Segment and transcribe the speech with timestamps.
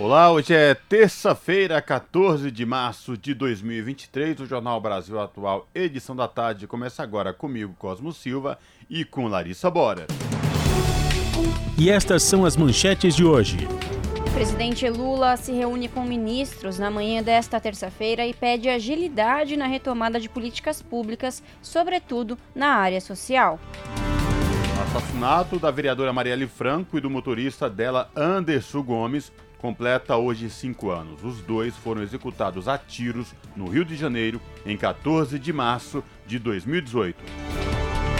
[0.00, 4.40] Olá, hoje é terça-feira, 14 de março de 2023.
[4.40, 8.58] O Jornal Brasil Atual, edição da tarde, começa agora comigo, Cosmo Silva,
[8.88, 10.06] e com Larissa Bora.
[11.76, 13.58] E estas são as manchetes de hoje.
[14.26, 19.66] O presidente Lula se reúne com ministros na manhã desta terça-feira e pede agilidade na
[19.66, 23.60] retomada de políticas públicas, sobretudo na área social.
[24.78, 29.30] O assassinato da vereadora Marielle Franco e do motorista dela, Anderson Gomes,
[29.60, 31.22] completa hoje cinco anos.
[31.22, 36.38] Os dois foram executados a tiros no Rio de Janeiro em 14 de março de
[36.38, 37.16] 2018.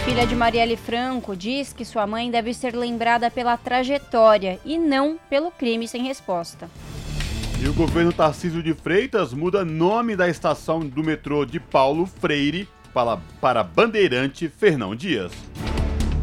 [0.05, 5.19] Filha de Marielle Franco diz que sua mãe deve ser lembrada pela trajetória e não
[5.29, 6.69] pelo crime sem resposta.
[7.63, 12.67] E o governo Tarcísio de Freitas muda nome da estação do metrô de Paulo Freire
[12.91, 15.31] para, para Bandeirante Fernão Dias.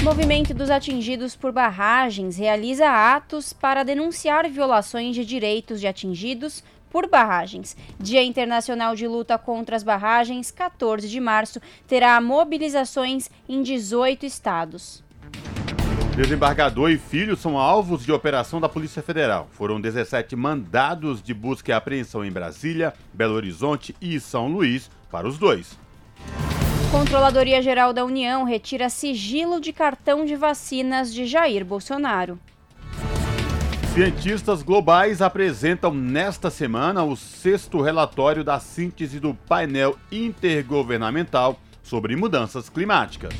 [0.02, 7.08] Movimento dos atingidos por barragens realiza atos para denunciar violações de direitos de atingidos por
[7.08, 7.77] barragens.
[7.98, 15.02] Dia Internacional de Luta contra as Barragens, 14 de março, terá mobilizações em 18 estados.
[16.16, 19.48] Desembargador e filho são alvos de operação da Polícia Federal.
[19.50, 25.28] Foram 17 mandados de busca e apreensão em Brasília, Belo Horizonte e São Luís para
[25.28, 25.77] os dois.
[26.91, 32.39] Controladoria Geral da União retira sigilo de cartão de vacinas de Jair Bolsonaro.
[33.92, 42.70] Cientistas globais apresentam nesta semana o sexto relatório da síntese do painel intergovernamental sobre mudanças
[42.70, 43.34] climáticas.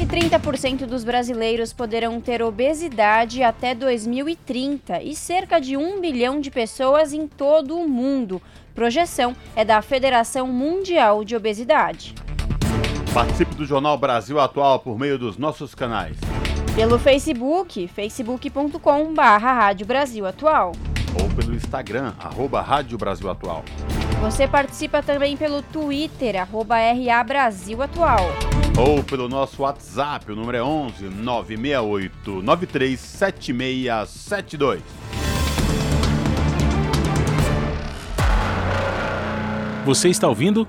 [0.00, 6.50] E 30% dos brasileiros poderão ter obesidade até 2030 e cerca de um bilhão de
[6.50, 8.40] pessoas em todo o mundo.
[8.74, 12.14] Projeção é da Federação Mundial de Obesidade.
[13.18, 16.16] Participe do Jornal Brasil Atual por meio dos nossos canais.
[16.76, 17.88] Pelo Facebook,
[19.84, 20.70] Brasil Atual.
[21.20, 23.64] Ou pelo Instagram, arroba Rádio Brasil Atual.
[24.20, 28.20] Você participa também pelo Twitter, arroba RA Brasil Atual.
[28.78, 34.80] Ou pelo nosso WhatsApp, o número é 11 968 937672.
[39.84, 40.68] Você está ouvindo?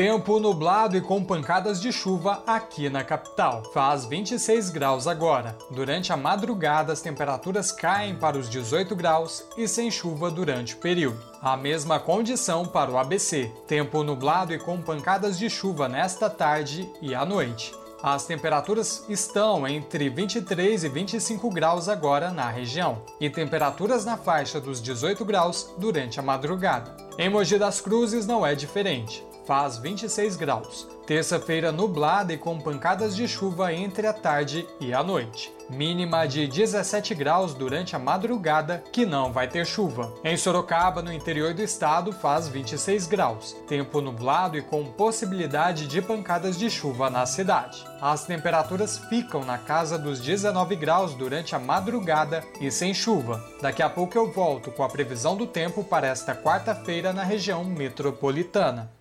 [0.00, 3.62] Tempo nublado e com pancadas de chuva aqui na capital.
[3.64, 5.58] Faz 26 graus agora.
[5.70, 10.78] Durante a madrugada, as temperaturas caem para os 18 graus e sem chuva durante o
[10.78, 11.22] período.
[11.42, 13.52] A mesma condição para o ABC.
[13.68, 17.74] Tempo nublado e com pancadas de chuva nesta tarde e à noite.
[18.02, 24.58] As temperaturas estão entre 23 e 25 graus agora na região, e temperaturas na faixa
[24.58, 26.96] dos 18 graus durante a madrugada.
[27.18, 30.86] Em Mogi das Cruzes não é diferente faz 26 graus.
[31.04, 35.52] Terça-feira nublada e com pancadas de chuva entre a tarde e a noite.
[35.68, 40.14] Mínima de 17 graus durante a madrugada, que não vai ter chuva.
[40.22, 43.56] Em Sorocaba, no interior do estado, faz 26 graus.
[43.66, 47.84] Tempo nublado e com possibilidade de pancadas de chuva na cidade.
[48.00, 53.44] As temperaturas ficam na casa dos 19 graus durante a madrugada e sem chuva.
[53.60, 57.64] Daqui a pouco eu volto com a previsão do tempo para esta quarta-feira na região
[57.64, 58.99] metropolitana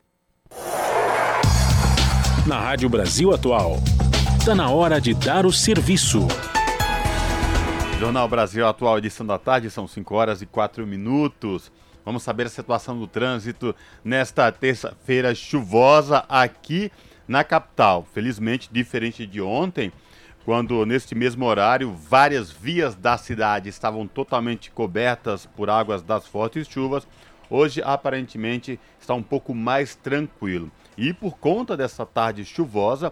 [2.49, 3.77] na Rádio Brasil Atual.
[4.39, 6.27] Está na hora de dar o serviço.
[7.99, 11.71] Jornal Brasil Atual, edição da tarde, são 5 horas e 4 minutos.
[12.03, 16.91] Vamos saber a situação do trânsito nesta terça-feira chuvosa aqui
[17.27, 18.07] na capital.
[18.11, 19.91] Felizmente, diferente de ontem,
[20.43, 26.67] quando neste mesmo horário várias vias da cidade estavam totalmente cobertas por águas das fortes
[26.67, 27.07] chuvas,
[27.49, 30.71] hoje aparentemente está um pouco mais tranquilo.
[30.97, 33.11] E por conta dessa tarde chuvosa,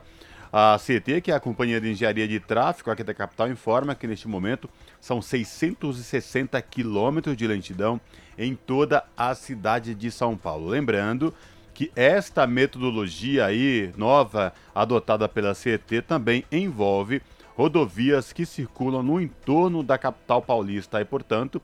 [0.51, 4.07] a CT, que é a Companhia de Engenharia de Tráfego aqui da capital, informa que
[4.07, 4.69] neste momento
[5.00, 8.00] são 660 quilômetros de lentidão
[8.38, 10.68] em toda a cidade de São Paulo.
[10.68, 11.34] Lembrando
[11.74, 17.22] que esta metodologia aí nova adotada pela CET também envolve
[17.56, 21.62] rodovias que circulam no entorno da capital paulista e, portanto,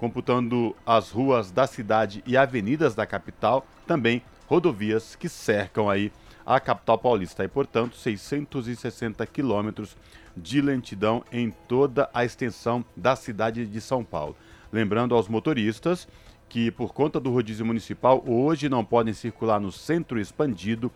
[0.00, 6.10] computando as ruas da cidade e avenidas da capital, também rodovias que cercam aí
[6.46, 9.94] a capital paulista e, portanto, 660 quilômetros
[10.34, 14.34] de lentidão em toda a extensão da cidade de São Paulo.
[14.72, 16.08] Lembrando aos motoristas
[16.48, 20.90] que, por conta do rodízio municipal, hoje não podem circular no centro expandido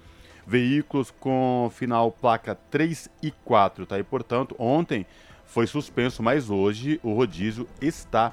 [0.47, 3.99] veículos com final placa 3 e 4, tá?
[3.99, 5.05] E, portanto, ontem
[5.45, 8.33] foi suspenso, mas hoje o rodízio está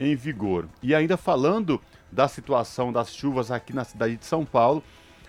[0.00, 0.66] em vigor.
[0.82, 1.80] E ainda falando
[2.10, 4.82] da situação das chuvas aqui na cidade de São Paulo,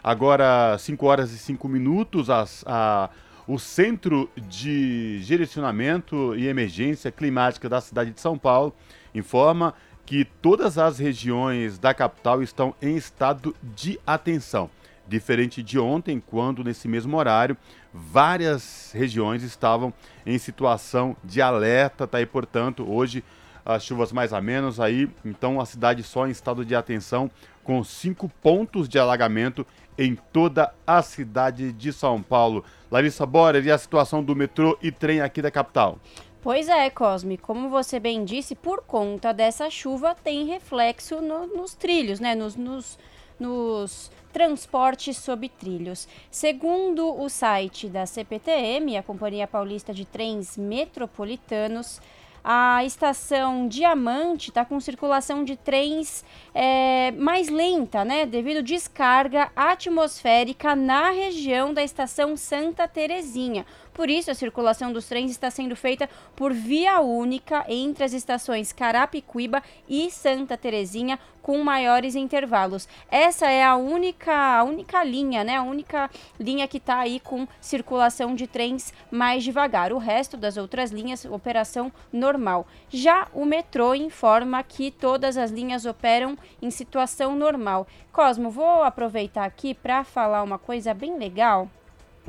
[0.04, 3.10] agora 5 horas e 5 minutos, as, a,
[3.48, 8.74] o Centro de Direcionamento e Emergência Climática da cidade de São Paulo
[9.14, 9.74] informa
[10.06, 14.70] que todas as regiões da capital estão em estado de atenção.
[15.08, 17.58] Diferente de ontem, quando nesse mesmo horário
[17.94, 19.94] várias regiões estavam
[20.26, 22.22] em situação de alerta, tá?
[22.22, 23.24] E portanto, hoje
[23.66, 27.30] as chuvas mais a menos aí, então a cidade só em estado de atenção
[27.64, 29.66] com cinco pontos de alagamento
[29.98, 32.64] em toda a cidade de São Paulo.
[32.90, 36.00] Larissa Borer, e a situação do metrô e trem aqui da capital?
[36.42, 41.76] Pois é, Cosme, como você bem disse, por conta dessa chuva tem reflexo no, nos
[41.76, 42.34] trilhos, né?
[42.34, 42.98] Nos, nos,
[43.38, 46.08] nos transporte sob trilhos.
[46.32, 52.02] Segundo o site da CPTM, a Companhia Paulista de Trens Metropolitanos,
[52.44, 58.26] a estação Diamante está com circulação de trens é, mais lenta, né?
[58.26, 63.66] Devido descarga atmosférica na região da estação Santa Terezinha.
[64.00, 68.72] Por isso, a circulação dos trens está sendo feita por via única entre as estações
[68.72, 72.88] Carapicuíba e Santa Terezinha, com maiores intervalos.
[73.12, 75.58] Essa é a única, a única linha, né?
[75.58, 76.10] A única
[76.40, 79.92] linha que está aí com circulação de trens mais devagar.
[79.92, 82.66] O resto das outras linhas, operação normal.
[82.88, 87.86] Já o metrô informa que todas as linhas operam em situação normal.
[88.14, 91.70] Cosmo, vou aproveitar aqui para falar uma coisa bem legal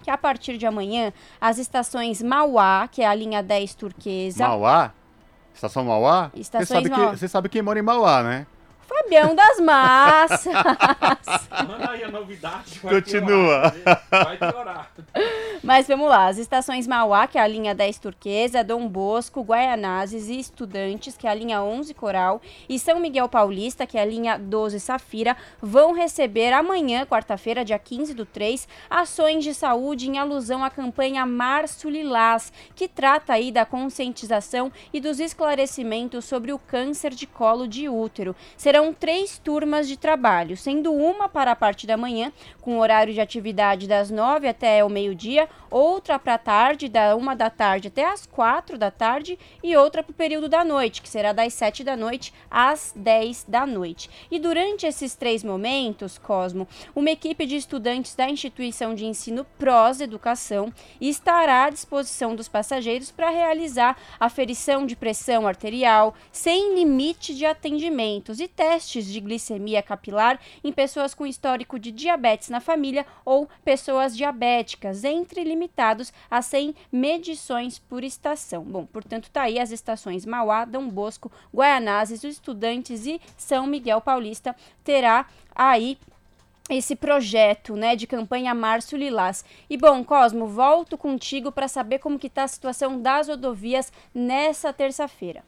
[0.02, 4.46] que a partir de amanhã as estações Mauá, que é a linha 10 turquesa.
[4.46, 4.92] Mauá?
[5.54, 6.30] Estação Mauá?
[6.34, 7.10] Estações você, sabe Mauá.
[7.10, 8.46] Que, você sabe quem mora em Mauá, né?
[8.90, 10.44] Fabião das Massas.
[11.68, 12.80] Manda aí a novidade.
[12.82, 13.70] Vai Continua.
[13.70, 14.90] Piorar, vai piorar.
[15.62, 20.28] Mas vamos lá, as estações Mauá, que é a linha 10 Turquesa, Dom Bosco, Guaianazes
[20.28, 24.04] e Estudantes, que é a linha 11 Coral, e São Miguel Paulista, que é a
[24.04, 30.18] linha 12 Safira, vão receber amanhã, quarta-feira, dia 15 do 3, ações de saúde em
[30.18, 36.58] alusão à campanha Março Lilás, que trata aí da conscientização e dos esclarecimentos sobre o
[36.58, 38.34] câncer de colo de útero.
[38.56, 43.20] Serão três turmas de trabalho, sendo uma para a parte da manhã, com horário de
[43.20, 48.04] atividade das 9 até o meio-dia, outra para a tarde, da 1 da tarde até
[48.04, 51.82] as 4 da tarde, e outra para o período da noite, que será das 7
[51.82, 54.10] da noite às 10 da noite.
[54.30, 60.00] E durante esses três momentos, Cosmo, uma equipe de estudantes da instituição de ensino Pros
[60.00, 67.46] Educação estará à disposição dos passageiros para realizar aferição de pressão arterial, sem limite de
[67.46, 73.48] atendimentos e testes de glicemia capilar em pessoas com histórico de diabetes na família ou
[73.64, 78.62] pessoas diabéticas, entre limitados a 100 medições por estação.
[78.62, 84.00] Bom, portanto, tá aí as estações Mauá, Dom Bosco, Guaianazes, os estudantes e São Miguel
[84.00, 84.54] Paulista
[84.84, 85.98] terá aí
[86.68, 89.44] esse projeto, né, de campanha Março Lilás.
[89.68, 94.72] E bom, Cosmo, volto contigo para saber como que tá a situação das rodovias nessa
[94.72, 95.42] terça-feira.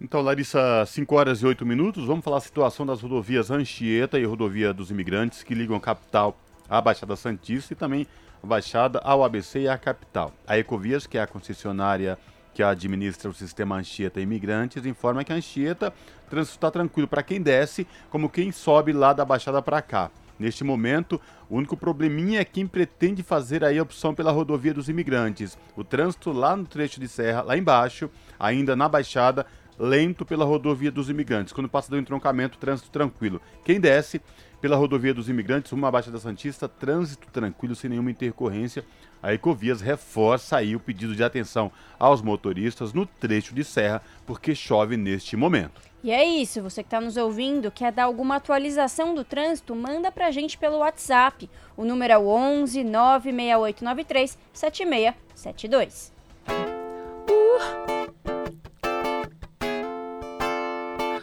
[0.00, 4.24] Então, Larissa, 5 horas e 8 minutos, vamos falar a situação das rodovias Anchieta e
[4.24, 6.36] Rodovia dos Imigrantes que ligam a capital
[6.68, 8.06] à Baixada Santista e também
[8.42, 10.32] a Baixada ao ABC e à capital.
[10.46, 12.18] A Ecovias, que é a concessionária
[12.52, 15.92] que administra o sistema Anchieta Imigrantes, informa que a Anchieta
[16.32, 20.10] está tranquilo para quem desce, como quem sobe lá da Baixada para cá.
[20.38, 24.88] Neste momento, o único probleminha é quem pretende fazer aí a opção pela rodovia dos
[24.88, 25.56] imigrantes.
[25.76, 29.46] O trânsito lá no trecho de serra, lá embaixo, ainda na Baixada,
[29.78, 31.52] lento pela rodovia dos imigrantes.
[31.52, 33.40] Quando passa do entroncamento, trânsito tranquilo.
[33.64, 34.20] Quem desce
[34.64, 38.82] pela rodovia dos imigrantes, uma Baixada Santista, trânsito tranquilo, sem nenhuma intercorrência.
[39.22, 44.54] A Ecovias reforça aí o pedido de atenção aos motoristas no trecho de serra, porque
[44.54, 45.82] chove neste momento.
[46.02, 50.10] E é isso, você que está nos ouvindo, quer dar alguma atualização do trânsito, manda
[50.10, 51.50] pra gente pelo WhatsApp.
[51.76, 56.10] O número é o 11 96893 7672.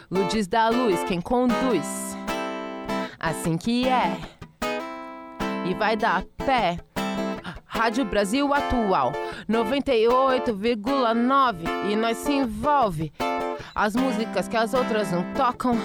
[0.08, 2.11] Luzes da luz, quem conduz.
[3.22, 4.18] Assim que é.
[5.64, 6.78] E vai dar pé.
[7.64, 9.12] Rádio Brasil Atual
[9.48, 13.12] 98,9 e nós se envolve.
[13.74, 15.78] As músicas que as outras não tocam.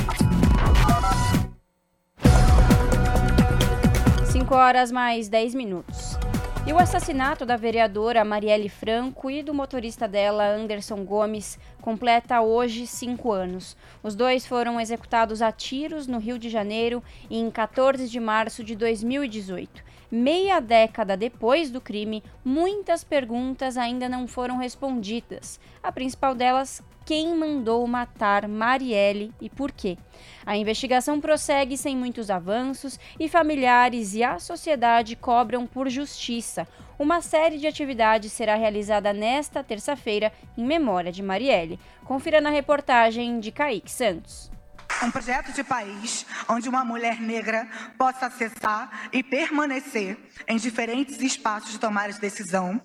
[4.31, 6.17] 5 horas mais 10 minutos.
[6.65, 12.87] E o assassinato da vereadora Marielle Franco e do motorista dela, Anderson Gomes, completa hoje
[12.87, 13.77] cinco anos.
[14.01, 18.77] Os dois foram executados a tiros no Rio de Janeiro em 14 de março de
[18.77, 19.91] 2018.
[20.15, 25.59] Meia década depois do crime, muitas perguntas ainda não foram respondidas.
[25.83, 29.97] A principal delas, quem mandou matar Marielle e por quê.
[30.45, 36.69] A investigação prossegue sem muitos avanços e familiares e a sociedade cobram por justiça.
[36.99, 41.81] Uma série de atividades será realizada nesta terça-feira em memória de Marielle.
[42.05, 44.52] Confira na reportagem de Kaique Santos.
[45.01, 51.73] Um projeto de país onde uma mulher negra possa acessar e permanecer em diferentes espaços
[51.73, 52.81] de tomar de decisão,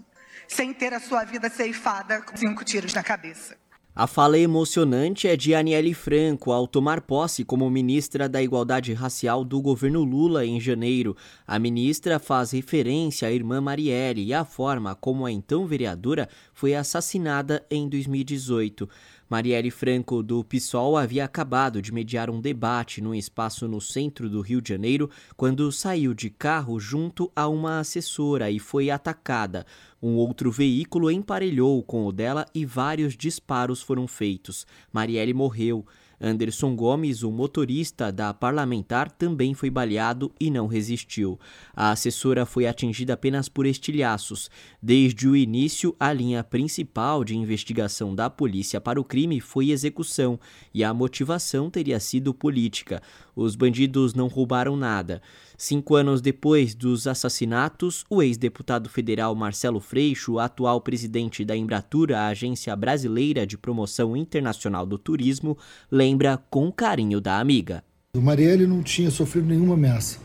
[0.48, 3.58] sem ter a sua vida ceifada com cinco tiros na cabeça.
[4.00, 9.44] A fala emocionante é de Aniele Franco ao tomar posse como ministra da Igualdade Racial
[9.44, 11.18] do governo Lula em janeiro.
[11.48, 16.76] A ministra faz referência à irmã Marielle e à forma como a então vereadora foi
[16.76, 18.88] assassinada em 2018.
[19.30, 24.40] Marielle Franco, do PSOL, havia acabado de mediar um debate num espaço no centro do
[24.40, 29.66] Rio de Janeiro quando saiu de carro junto a uma assessora e foi atacada.
[30.02, 34.66] Um outro veículo emparelhou com o dela e vários disparos foram feitos.
[34.94, 35.86] Marielle morreu.
[36.20, 41.40] Anderson Gomes, o motorista da parlamentar, também foi baleado e não resistiu.
[41.76, 44.50] A assessora foi atingida apenas por estilhaços.
[44.82, 50.40] Desde o início, a linha principal de investigação da polícia para o crime foi execução
[50.74, 53.02] e a motivação teria sido política.
[53.36, 55.22] Os bandidos não roubaram nada.
[55.60, 62.28] Cinco anos depois dos assassinatos, o ex-deputado federal Marcelo Freixo, atual presidente da Embratura, a
[62.28, 65.58] agência brasileira de promoção internacional do turismo,
[65.92, 67.84] lembra com carinho da amiga.
[68.16, 70.20] O Marielle não tinha sofrido nenhuma ameaça.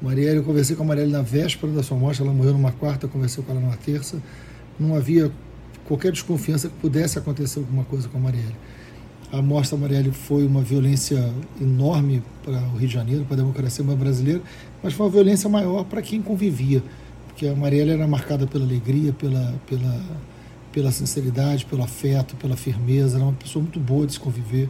[0.00, 3.06] Marielle, eu conversei com a Marielle na véspera da sua morte, ela morreu numa quarta,
[3.06, 4.22] conversei com ela numa terça.
[4.78, 5.30] Não havia
[5.84, 8.56] qualquer desconfiança que pudesse acontecer alguma coisa com a Marielle.
[9.32, 13.36] A morte da Marielle foi uma violência enorme para o Rio de Janeiro, para a
[13.36, 14.42] democracia brasileira,
[14.82, 16.82] mas foi uma violência maior para quem convivia,
[17.28, 20.02] porque a Marielle era marcada pela alegria, pela, pela,
[20.72, 24.68] pela sinceridade, pelo afeto, pela firmeza, era uma pessoa muito boa de se conviver.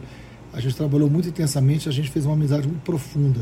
[0.53, 3.41] A gente trabalhou muito intensamente, a gente fez uma amizade muito profunda.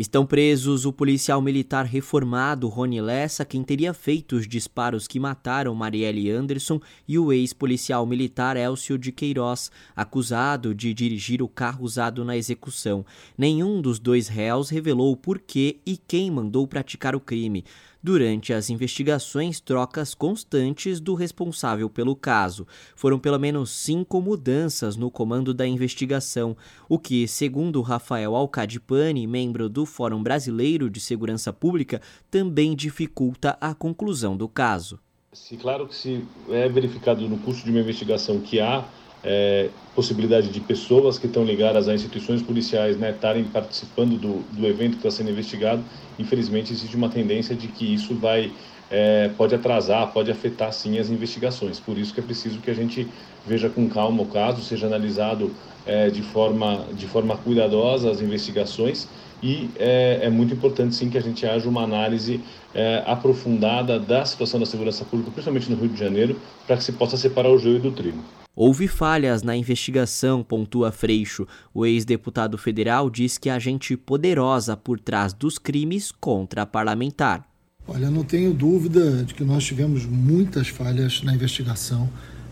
[0.00, 5.74] Estão presos o policial militar reformado Rony Lessa, quem teria feito os disparos que mataram
[5.74, 12.24] Marielle Anderson, e o ex-policial militar Elcio de Queiroz, acusado de dirigir o carro usado
[12.24, 13.04] na execução.
[13.36, 17.62] Nenhum dos dois réus revelou o porquê e quem mandou praticar o crime
[18.02, 22.66] durante as investigações trocas constantes do responsável pelo caso.
[22.94, 26.56] Foram pelo menos cinco mudanças no comando da investigação,
[26.88, 33.74] o que, segundo Rafael Alcadipani, membro do Fórum Brasileiro de Segurança Pública, também dificulta a
[33.74, 34.98] conclusão do caso.
[35.32, 38.84] Se claro que se é verificado no curso de uma investigação que há
[39.22, 44.66] é, possibilidade de pessoas que estão ligadas a instituições policiais né, estarem participando do, do
[44.66, 45.82] evento que está sendo investigado,
[46.18, 48.52] infelizmente existe uma tendência de que isso vai
[48.90, 51.78] é, pode atrasar, pode afetar sim as investigações.
[51.78, 53.06] Por isso que é preciso que a gente
[53.46, 55.54] veja com calma o caso, seja analisado
[55.86, 59.06] é, de, forma, de forma cuidadosa as investigações
[59.42, 62.40] e é, é, muito importante sim que a gente haja uma análise
[62.74, 66.92] é, aprofundada da situação da segurança pública, principalmente no Rio de Janeiro, para que se
[66.92, 68.18] possa separar o joio do trigo.
[68.54, 71.46] Houve falhas na investigação, pontua Freixo.
[71.72, 77.46] O ex-deputado federal diz que há gente poderosa por trás dos crimes contra a parlamentar.
[77.88, 82.10] Olha, não tenho dúvida de que nós tivemos muitas falhas na investigação.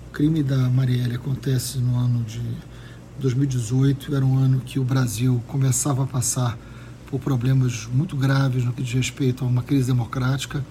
[0.09, 2.41] O crime da Marielle acontece no ano de
[3.19, 6.59] 2018, era um ano que o Brasil começava a passar
[7.11, 10.65] por problemas muito graves no que diz respeito a uma crise democrática.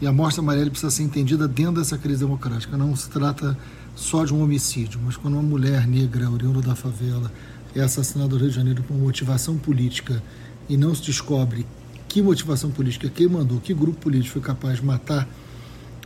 [0.00, 2.76] E a morte da Marielle precisa ser entendida dentro dessa crise democrática.
[2.76, 3.56] Não se trata
[3.94, 7.32] só de um homicídio, mas quando uma mulher negra, oriunda da favela,
[7.74, 10.22] é assassinada no Rio de Janeiro por motivação política
[10.68, 11.66] e não se descobre
[12.08, 15.28] que motivação política, quem mandou, que grupo político foi capaz de matar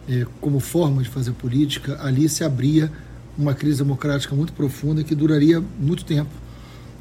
[0.09, 2.91] é, como forma de fazer política, ali se abria
[3.39, 6.31] uma crise democrática muito profunda que duraria muito tempo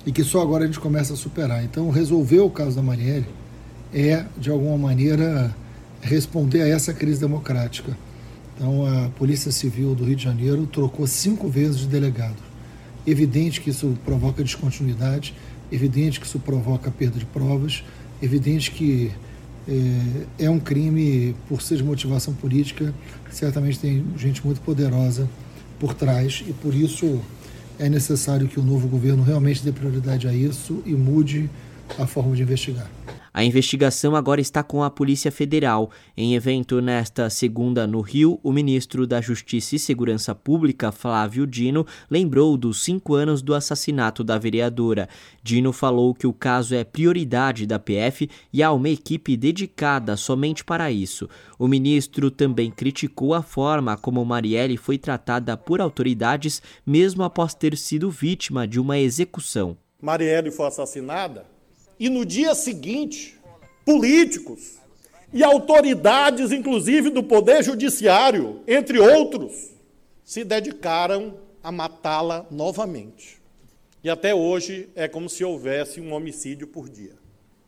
[0.09, 1.63] e que só agora a gente começa a superar.
[1.63, 3.27] Então, resolver o caso da Marielle
[3.93, 5.55] é, de alguma maneira,
[6.01, 7.95] responder a essa crise democrática.
[8.55, 12.37] Então, a Polícia Civil do Rio de Janeiro trocou cinco vezes de delegado.
[13.05, 15.35] Evidente que isso provoca descontinuidade,
[15.71, 17.83] evidente que isso provoca perda de provas,
[18.19, 19.11] evidente que
[19.67, 22.95] é, é um crime por ser de motivação política,
[23.29, 25.29] certamente tem gente muito poderosa
[25.79, 27.21] por trás e por isso
[27.79, 31.49] é necessário que o novo governo realmente dê prioridade a isso e mude
[31.97, 32.89] a forma de investigar.
[33.33, 35.91] A investigação agora está com a Polícia Federal.
[36.17, 41.85] Em evento nesta segunda no Rio, o ministro da Justiça e Segurança Pública, Flávio Dino,
[42.09, 45.07] lembrou dos cinco anos do assassinato da vereadora.
[45.43, 50.63] Dino falou que o caso é prioridade da PF e há uma equipe dedicada somente
[50.63, 51.29] para isso.
[51.57, 57.77] O ministro também criticou a forma como Marielle foi tratada por autoridades, mesmo após ter
[57.77, 59.77] sido vítima de uma execução.
[60.01, 61.58] Marielle foi assassinada
[61.99, 63.37] e no dia seguinte,
[63.83, 64.77] políticos
[65.33, 69.71] e autoridades, inclusive do Poder Judiciário, entre outros,
[70.23, 73.39] se dedicaram a matá-la novamente.
[74.03, 77.17] E até hoje é como se houvesse um homicídio por dia.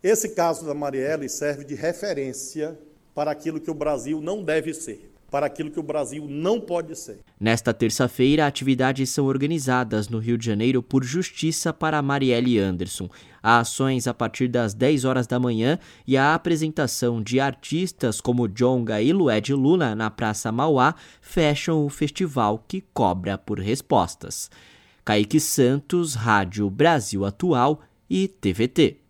[0.02, 2.80] Esse caso da Marielle serve de referência
[3.14, 6.94] para aquilo que o Brasil não deve ser para aquilo que o Brasil não pode
[6.96, 7.22] ser.
[7.40, 13.10] Nesta terça-feira, atividades são organizadas no Rio de Janeiro por Justiça para Marielle Anderson.
[13.42, 18.48] Há ações a partir das 10 horas da manhã e a apresentação de artistas como
[18.48, 24.52] Jonga e Lued Luna na Praça Mauá fecham o festival que cobra por respostas.
[25.04, 29.01] Kaique Santos, Rádio Brasil Atual e TVT.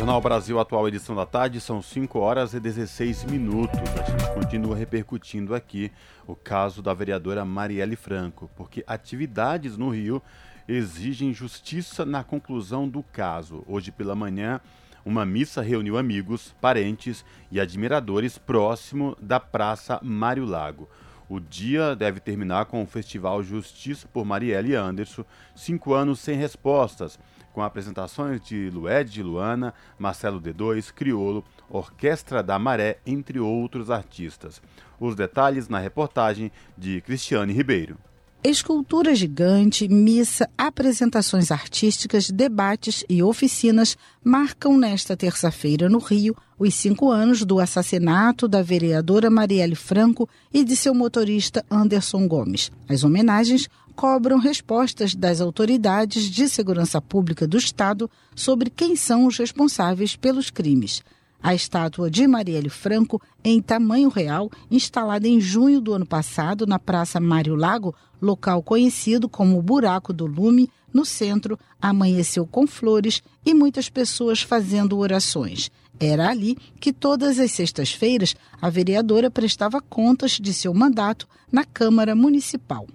[0.00, 3.78] Jornal Brasil Atual, edição da tarde, são 5 horas e 16 minutos.
[3.78, 5.92] A gente continua repercutindo aqui
[6.26, 10.22] o caso da vereadora Marielle Franco, porque atividades no Rio
[10.66, 13.62] exigem justiça na conclusão do caso.
[13.68, 14.58] Hoje pela manhã,
[15.04, 20.88] uma missa reuniu amigos, parentes e admiradores próximo da Praça Mário Lago.
[21.28, 27.18] O dia deve terminar com o Festival Justiça por Marielle Anderson, cinco anos sem respostas,
[27.52, 34.62] com apresentações de Lued de Luana, Marcelo D2, Criolo, Orquestra da Maré, entre outros artistas.
[34.98, 37.96] Os detalhes na reportagem de Cristiane Ribeiro.
[38.42, 47.10] Escultura gigante, missa, apresentações artísticas, debates e oficinas marcam nesta terça-feira no Rio os cinco
[47.10, 52.72] anos do assassinato da vereadora Marielle Franco e de seu motorista Anderson Gomes.
[52.88, 53.68] As homenagens
[54.00, 60.48] cobram respostas das autoridades de segurança pública do Estado sobre quem são os responsáveis pelos
[60.50, 61.02] crimes.
[61.42, 66.78] A estátua de Marielle Franco, em tamanho real, instalada em junho do ano passado na
[66.78, 73.52] Praça Mário Lago, local conhecido como Buraco do Lume, no centro, amanheceu com flores e
[73.52, 75.70] muitas pessoas fazendo orações.
[76.00, 82.16] Era ali que todas as sextas-feiras a vereadora prestava contas de seu mandato na Câmara
[82.16, 82.86] Municipal.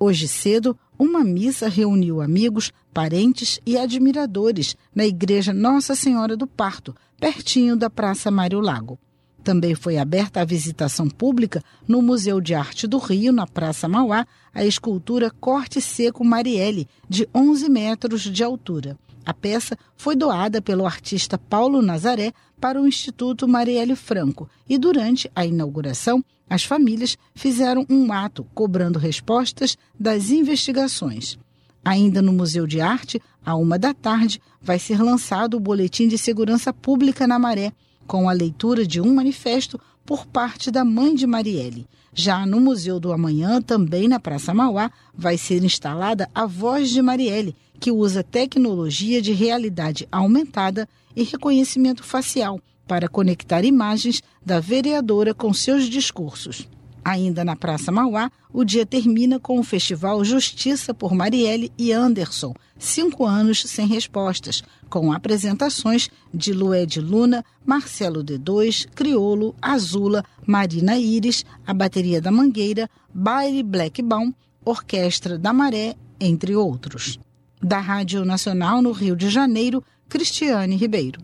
[0.00, 6.94] Hoje cedo, uma missa reuniu amigos, parentes e admiradores na Igreja Nossa Senhora do Parto,
[7.18, 8.96] pertinho da Praça Mário Lago.
[9.42, 14.24] Também foi aberta a visitação pública no Museu de Arte do Rio, na Praça Mauá,
[14.54, 18.96] a escultura Corte Seco Marielle, de 11 metros de altura.
[19.26, 25.28] A peça foi doada pelo artista Paulo Nazaré para o Instituto Marielle Franco e, durante
[25.34, 31.38] a inauguração, as famílias fizeram um ato cobrando respostas das investigações.
[31.84, 36.18] Ainda no Museu de Arte, à uma da tarde, vai ser lançado o Boletim de
[36.18, 37.72] Segurança Pública na Maré,
[38.06, 41.86] com a leitura de um manifesto por parte da mãe de Marielle.
[42.14, 47.02] Já no Museu do Amanhã, também na Praça Mauá, vai ser instalada a Voz de
[47.02, 55.34] Marielle, que usa tecnologia de realidade aumentada e reconhecimento facial para conectar imagens da vereadora
[55.34, 56.66] com seus discursos.
[57.04, 62.52] Ainda na Praça Mauá, o dia termina com o festival Justiça por Marielle e Anderson,
[62.78, 71.44] cinco anos sem respostas, com apresentações de Lued Luna, Marcelo D2, Criolo, Azula, Marina Iris,
[71.66, 74.32] a Bateria da Mangueira, Baile Black Baum,
[74.64, 77.18] Orquestra da Maré, entre outros.
[77.62, 81.20] Da Rádio Nacional no Rio de Janeiro, Cristiane Ribeiro.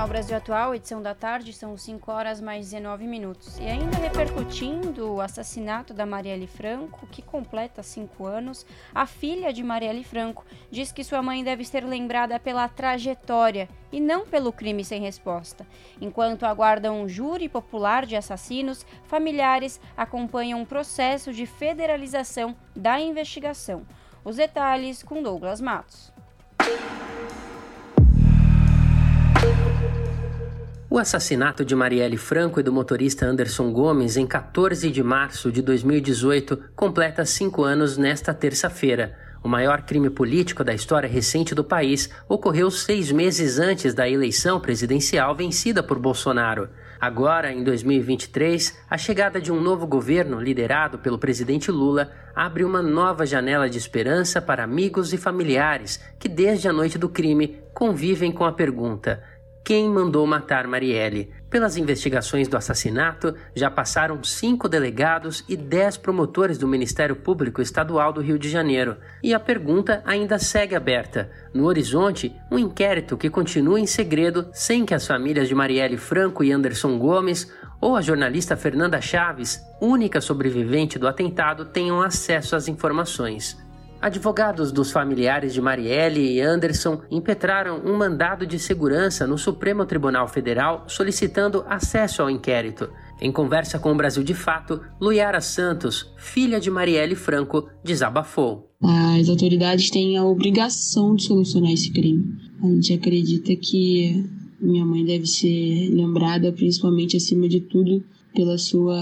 [0.00, 3.58] Jornal Brasil Atual, edição da tarde, são 5 horas mais 19 minutos.
[3.58, 9.62] E ainda repercutindo o assassinato da Marielle Franco, que completa 5 anos, a filha de
[9.62, 14.82] Marielle Franco diz que sua mãe deve ser lembrada pela trajetória e não pelo crime
[14.86, 15.66] sem resposta.
[16.00, 23.86] Enquanto aguardam um júri popular de assassinos, familiares acompanham um processo de federalização da investigação.
[24.24, 26.10] Os detalhes com Douglas Matos.
[30.92, 35.62] O assassinato de Marielle Franco e do motorista Anderson Gomes em 14 de março de
[35.62, 39.16] 2018 completa cinco anos nesta terça-feira.
[39.40, 44.58] O maior crime político da história recente do país ocorreu seis meses antes da eleição
[44.58, 46.68] presidencial vencida por Bolsonaro.
[47.00, 52.82] Agora, em 2023, a chegada de um novo governo liderado pelo presidente Lula abre uma
[52.82, 58.32] nova janela de esperança para amigos e familiares que, desde a noite do crime, convivem
[58.32, 59.22] com a pergunta:
[59.64, 61.30] quem mandou matar Marielle.
[61.48, 68.12] Pelas investigações do assassinato, já passaram cinco delegados e dez promotores do Ministério Público Estadual
[68.12, 68.96] do Rio de Janeiro.
[69.22, 71.30] E a pergunta ainda segue aberta.
[71.52, 76.44] No horizonte, um inquérito que continua em segredo sem que as famílias de Marielle Franco
[76.44, 82.68] e Anderson Gomes ou a jornalista Fernanda Chaves, única sobrevivente do atentado, tenham acesso às
[82.68, 83.56] informações.
[84.00, 90.26] Advogados dos familiares de Marielle e Anderson impetraram um mandado de segurança no Supremo Tribunal
[90.26, 92.88] Federal solicitando acesso ao inquérito.
[93.20, 98.70] Em conversa com o Brasil de Fato, Luiara Santos, filha de Marielle Franco, desabafou.
[98.82, 102.24] As autoridades têm a obrigação de solucionar esse crime.
[102.62, 104.24] A gente acredita que
[104.58, 108.02] minha mãe deve ser lembrada, principalmente acima de tudo,
[108.34, 108.98] pela sua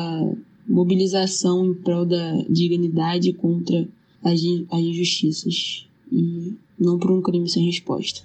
[0.68, 3.86] mobilização em prol da dignidade contra
[4.24, 8.22] as, as injustiças e não por um crime sem resposta.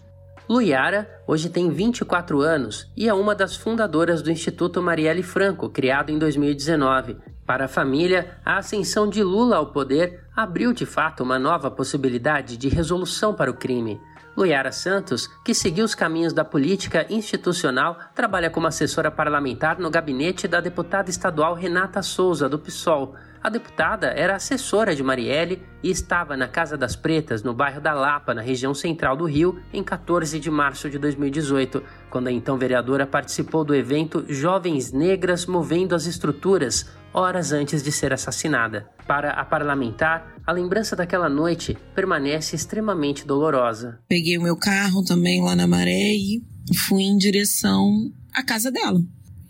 [0.49, 6.11] Luiara hoje tem 24 anos e é uma das fundadoras do Instituto Marielle Franco, criado
[6.11, 7.15] em 2019.
[7.45, 12.57] Para a família, a ascensão de Lula ao poder abriu de fato uma nova possibilidade
[12.57, 13.99] de resolução para o crime.
[14.35, 20.47] Luiara Santos, que seguiu os caminhos da política institucional, trabalha como assessora parlamentar no gabinete
[20.47, 23.15] da deputada estadual Renata Souza, do PSOL.
[23.43, 27.93] A deputada era assessora de Marielle e estava na Casa das Pretas, no bairro da
[27.93, 32.57] Lapa, na região central do Rio, em 14 de março de 2018, quando a então
[32.57, 38.87] vereadora participou do evento Jovens Negras Movendo as Estruturas, horas antes de ser assassinada.
[39.05, 43.99] Para a parlamentar, a lembrança daquela noite permanece extremamente dolorosa.
[44.07, 46.41] Peguei o meu carro também lá na Maré e
[46.87, 49.01] fui em direção à casa dela.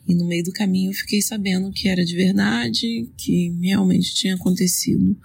[0.08, 4.36] E no meio do caminho eu fiquei sabendo que era de verdade, que realmente tinha
[4.36, 5.18] acontecido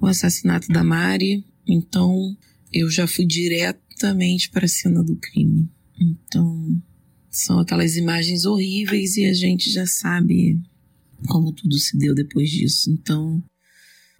[0.00, 1.44] o assassinato da Mari.
[1.66, 2.36] Então
[2.72, 5.68] eu já fui diretamente para a cena do crime.
[5.98, 6.82] Então
[7.30, 10.60] são aquelas imagens horríveis e a gente já sabe
[11.28, 12.90] como tudo se deu depois disso.
[12.90, 13.42] Então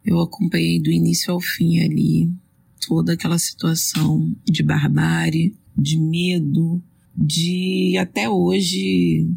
[0.05, 2.33] eu acompanhei do início ao fim ali
[2.87, 6.83] toda aquela situação de barbárie, de medo,
[7.17, 9.29] de até hoje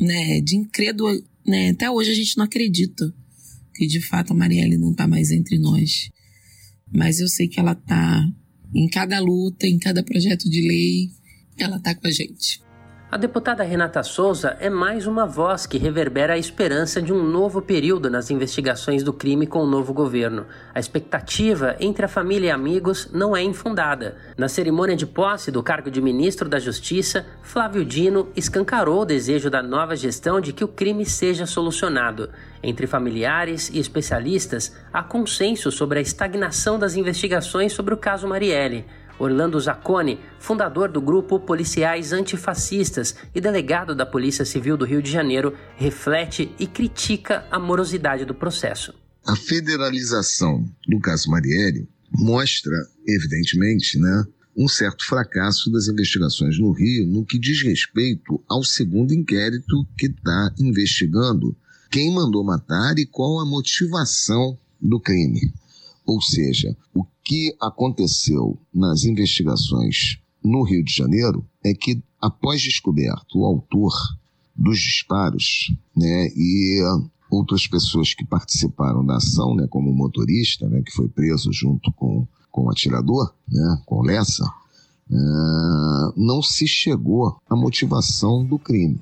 [0.00, 3.12] né, de incrédulo, né, até hoje a gente não acredita
[3.74, 6.10] que de fato a Marielle não está mais entre nós.
[6.92, 8.26] Mas eu sei que ela está
[8.74, 11.10] em cada luta, em cada projeto de lei,
[11.56, 12.60] ela está com a gente.
[13.10, 17.62] A deputada Renata Souza é mais uma voz que reverbera a esperança de um novo
[17.62, 20.44] período nas investigações do crime com o novo governo.
[20.74, 24.16] A expectativa entre a família e amigos não é infundada.
[24.36, 29.48] Na cerimônia de posse do cargo de ministro da Justiça, Flávio Dino escancarou o desejo
[29.48, 32.28] da nova gestão de que o crime seja solucionado.
[32.62, 38.84] Entre familiares e especialistas, há consenso sobre a estagnação das investigações sobre o caso Marielle.
[39.18, 45.10] Orlando Zacconi, fundador do grupo Policiais Antifascistas e delegado da Polícia Civil do Rio de
[45.10, 48.94] Janeiro, reflete e critica a morosidade do processo.
[49.26, 52.74] A federalização do caso Marielle mostra,
[53.06, 54.24] evidentemente, né,
[54.56, 60.06] um certo fracasso das investigações no Rio no que diz respeito ao segundo inquérito que
[60.06, 61.56] está investigando
[61.90, 65.52] quem mandou matar e qual a motivação do crime.
[66.08, 73.38] Ou seja, o que aconteceu nas investigações no Rio de Janeiro é que, após descoberto
[73.38, 73.92] o autor
[74.56, 76.80] dos disparos, né, e
[77.30, 81.92] outras pessoas que participaram da ação, né, como o motorista, né, que foi preso junto
[81.92, 84.46] com, com o atirador, né, com o Lessa,
[85.10, 88.98] uh, não se chegou à motivação do crime.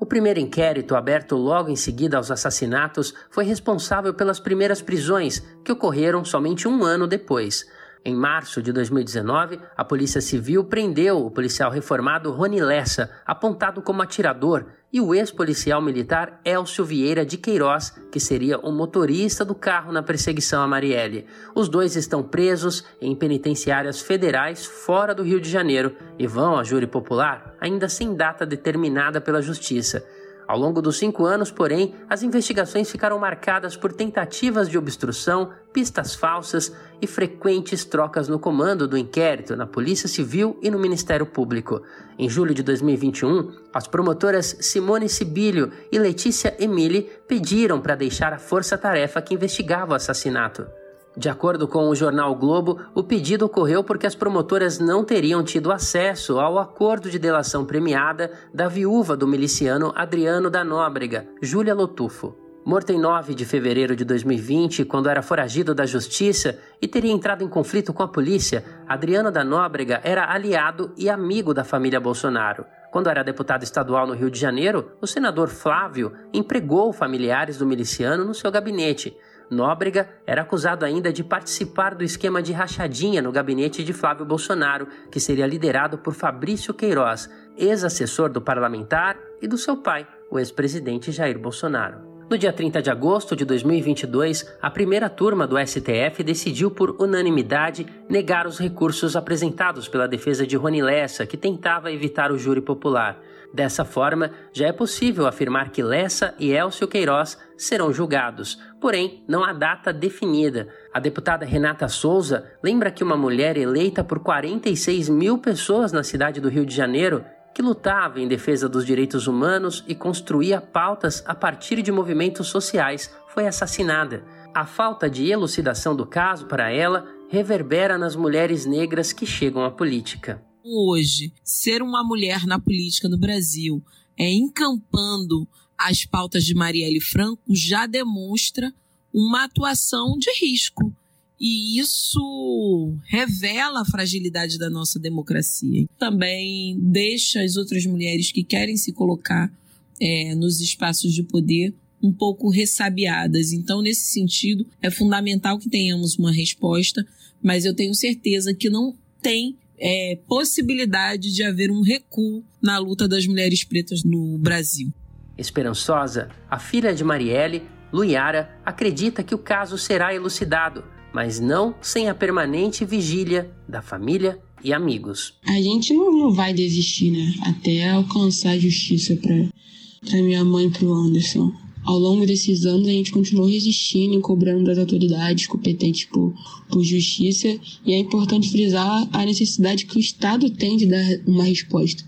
[0.00, 5.70] O primeiro inquérito, aberto logo em seguida aos assassinatos, foi responsável pelas primeiras prisões, que
[5.70, 7.68] ocorreram somente um ano depois.
[8.02, 14.00] Em março de 2019, a Polícia Civil prendeu o policial reformado Rony Lessa, apontado como
[14.00, 19.92] atirador, e o ex-policial militar Elcio Vieira de Queiroz, que seria o motorista do carro
[19.92, 21.26] na perseguição a Marielle.
[21.54, 26.64] Os dois estão presos em penitenciárias federais fora do Rio de Janeiro e vão a
[26.64, 30.04] júri popular ainda sem data determinada pela Justiça.
[30.50, 36.16] Ao longo dos cinco anos, porém, as investigações ficaram marcadas por tentativas de obstrução, pistas
[36.16, 41.82] falsas e frequentes trocas no comando do inquérito na Polícia Civil e no Ministério Público.
[42.18, 48.38] Em julho de 2021, as promotoras Simone Sibilio e Letícia Emili pediram para deixar a
[48.40, 50.66] força-tarefa que investigava o assassinato.
[51.16, 55.72] De acordo com o jornal Globo, o pedido ocorreu porque as promotoras não teriam tido
[55.72, 62.36] acesso ao acordo de delação premiada da viúva do miliciano Adriano da Nóbrega, Júlia Lotufo.
[62.64, 67.42] Morto em 9 de fevereiro de 2020, quando era foragido da justiça e teria entrado
[67.42, 72.66] em conflito com a polícia, Adriano da Nóbrega era aliado e amigo da família Bolsonaro.
[72.92, 78.24] Quando era deputado estadual no Rio de Janeiro, o senador Flávio empregou familiares do miliciano
[78.24, 79.16] no seu gabinete.
[79.50, 84.86] Nóbrega era acusado ainda de participar do esquema de rachadinha no gabinete de Flávio Bolsonaro,
[85.10, 91.10] que seria liderado por Fabrício Queiroz, ex-assessor do parlamentar e do seu pai, o ex-presidente
[91.10, 92.10] Jair Bolsonaro.
[92.30, 97.84] No dia 30 de agosto de 2022, a primeira turma do STF decidiu por unanimidade
[98.08, 103.20] negar os recursos apresentados pela defesa de Rony Lessa, que tentava evitar o júri popular.
[103.52, 109.42] Dessa forma, já é possível afirmar que Lessa e Elcio Queiroz serão julgados, porém não
[109.42, 110.68] há data definida.
[110.94, 116.40] A deputada Renata Souza lembra que uma mulher eleita por 46 mil pessoas na cidade
[116.40, 121.34] do Rio de Janeiro, que lutava em defesa dos direitos humanos e construía pautas a
[121.34, 124.22] partir de movimentos sociais, foi assassinada.
[124.54, 129.70] A falta de elucidação do caso para ela reverbera nas mulheres negras que chegam à
[129.72, 133.82] política hoje ser uma mulher na política no Brasil,
[134.16, 138.72] é encampando as pautas de Marielle Franco, já demonstra
[139.12, 140.94] uma atuação de risco.
[141.40, 145.86] E isso revela a fragilidade da nossa democracia.
[145.98, 149.50] Também deixa as outras mulheres que querem se colocar
[149.98, 153.52] é, nos espaços de poder um pouco ressabiadas.
[153.52, 157.06] Então, nesse sentido, é fundamental que tenhamos uma resposta,
[157.42, 163.08] mas eu tenho certeza que não tem é, possibilidade de haver um recuo na luta
[163.08, 164.92] das mulheres pretas no Brasil.
[165.38, 172.08] Esperançosa, a filha de Marielle, Luiara, acredita que o caso será elucidado, mas não sem
[172.08, 175.38] a permanente vigília da família e amigos.
[175.46, 177.34] A gente não, não vai desistir, né?
[177.46, 181.52] Até alcançar a justiça para minha mãe e pro Anderson.
[181.84, 186.34] Ao longo desses anos, a gente continuou resistindo e cobrando das autoridades competentes por,
[186.70, 187.48] por justiça,
[187.86, 192.04] e é importante frisar a necessidade que o Estado tem de dar uma resposta,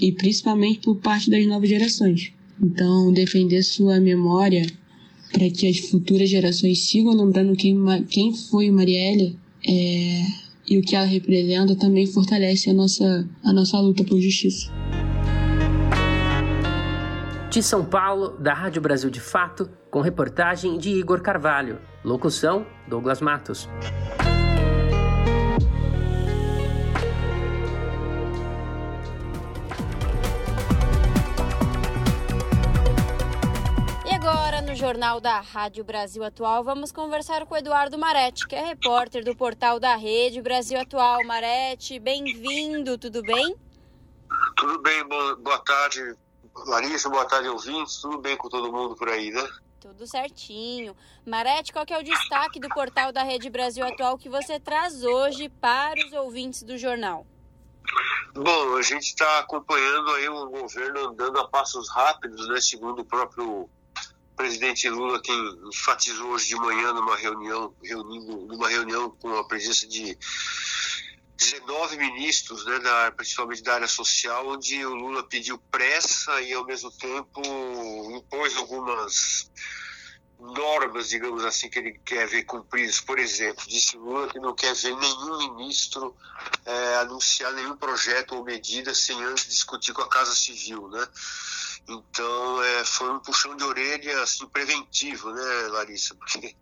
[0.00, 2.32] e principalmente por parte das novas gerações.
[2.62, 4.66] Então, defender sua memória
[5.32, 7.76] para que as futuras gerações sigam lembrando quem,
[8.08, 10.22] quem foi Marielle é,
[10.68, 14.70] e o que ela representa também fortalece a nossa, a nossa luta por justiça.
[17.54, 21.80] De São Paulo, da Rádio Brasil de Fato, com reportagem de Igor Carvalho.
[22.02, 23.68] Locução: Douglas Matos.
[34.04, 38.56] E agora, no Jornal da Rádio Brasil Atual, vamos conversar com o Eduardo Marete, que
[38.56, 41.24] é repórter do portal da Rede Brasil Atual.
[41.24, 43.54] Marete, bem-vindo, tudo bem?
[44.56, 46.16] Tudo bem, boa tarde,
[46.56, 47.96] Larissa, boa tarde, ouvintes.
[47.96, 49.46] Tudo bem com todo mundo por aí, né?
[49.80, 50.96] Tudo certinho.
[51.26, 55.48] Marete, qual é o destaque do portal da Rede Brasil Atual que você traz hoje
[55.48, 57.26] para os ouvintes do jornal?
[58.34, 62.60] Bom, a gente está acompanhando aí o governo andando a passos rápidos, né?
[62.60, 63.68] Segundo o próprio
[64.34, 65.36] presidente Lula, quem
[65.68, 70.18] enfatizou hoje de manhã numa reunião, reunindo, numa reunião com a presença de
[71.36, 76.64] 19 ministros, né, da, principalmente da área social, onde o Lula pediu pressa e, ao
[76.64, 77.40] mesmo tempo,
[78.16, 79.50] impôs algumas
[80.38, 83.00] normas, digamos assim, que ele quer ver cumpridas.
[83.00, 86.16] Por exemplo, disse Lula que não quer ver nenhum ministro
[86.64, 91.06] é, anunciar nenhum projeto ou medida sem antes discutir com a Casa Civil, né?
[91.88, 96.14] Então, é, foi um puxão de orelha assim, preventivo, né, Larissa?
[96.14, 96.54] Porque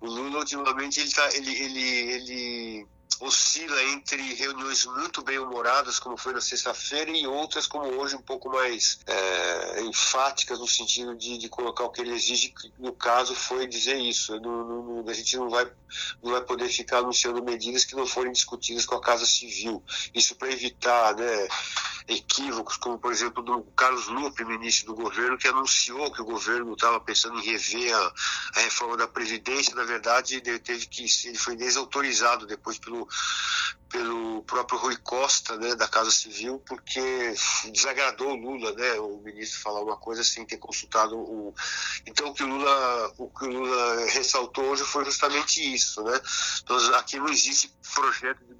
[0.00, 2.86] o Lula, ultimamente, ele, tá, ele, ele, ele
[3.22, 8.22] oscila entre reuniões muito bem humoradas, como foi na sexta-feira, e outras, como hoje, um
[8.22, 12.92] pouco mais é, enfáticas, no sentido de, de, colocar o que ele exige, que no
[12.92, 14.38] caso foi dizer isso.
[14.40, 15.70] Não, não, a gente não vai,
[16.22, 19.82] não vai poder ficar anunciando medidas que não forem discutidas com a Casa Civil.
[20.12, 21.48] Isso para evitar né,
[22.08, 26.72] equívocos, como, por exemplo, do Carlos Lupe, ministro do governo, que anunciou que o governo
[26.72, 28.12] estava pensando em rever a,
[28.56, 29.76] a reforma da Previdência.
[29.76, 33.06] Na verdade, ele teve que ele foi desautorizado depois pelo
[33.92, 37.34] pelo próprio Rui Costa, né, da Casa Civil, porque
[37.70, 41.54] desagradou o Lula, né, o ministro falar uma coisa sem ter consultado o.
[42.06, 46.18] Então o que o Lula, o que o Lula ressaltou hoje foi justamente isso, né?
[46.62, 48.54] Então, aqui não existe projeto de,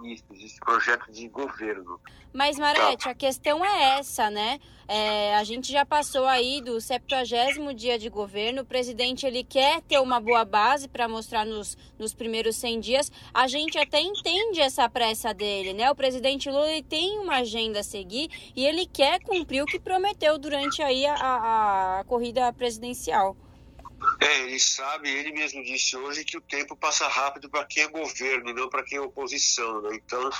[0.00, 2.00] ministro, existe projeto de governo.
[2.32, 3.10] Mas Marete, tá.
[3.10, 4.60] a questão é essa, né?
[4.90, 9.82] É, a gente já passou aí do 70 dia de governo, o presidente ele quer
[9.82, 13.12] ter uma boa base para mostrar nos, nos primeiros 100 dias.
[13.34, 15.90] A gente até entende essa pressa dele, né?
[15.90, 19.78] O presidente Lula ele tem uma agenda a seguir e ele quer cumprir o que
[19.78, 23.36] prometeu durante aí a, a, a corrida presidencial.
[24.20, 27.88] É, ele sabe, ele mesmo disse hoje que o tempo passa rápido para quem é
[27.88, 29.82] governo e não para quem é oposição.
[29.82, 29.96] Né?
[29.96, 30.30] Então,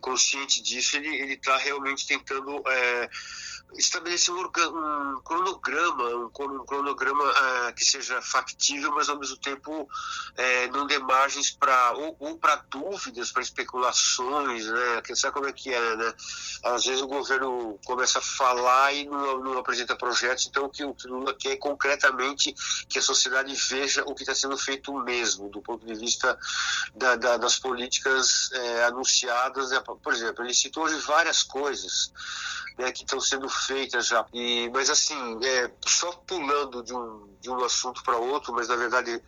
[0.00, 3.10] consciente disso, ele está realmente tentando é,
[3.76, 9.82] estabelecer um, um, cronograma, um, um cronograma uh, que seja factível, mas ao mesmo tempo
[9.82, 15.02] uh, não dê margens para ou, ou para dúvidas, para especulações, né?
[15.02, 16.14] Que sabe como é que é, né?
[16.64, 20.84] Às vezes o governo começa a falar e não, não apresenta projetos, então o que
[20.84, 22.54] o Lula quer é concretamente
[22.88, 26.38] que a sociedade veja o que está sendo feito mesmo, do ponto de vista
[26.94, 29.70] da, da, das políticas uh, anunciadas.
[29.70, 29.82] Né?
[30.02, 32.12] Por exemplo, ele citou hoje várias coisas
[32.78, 34.24] né, que estão sendo feitas já.
[34.32, 38.76] E, mas assim, é, só pulando de um, de um assunto para outro, mas na
[38.76, 39.22] verdade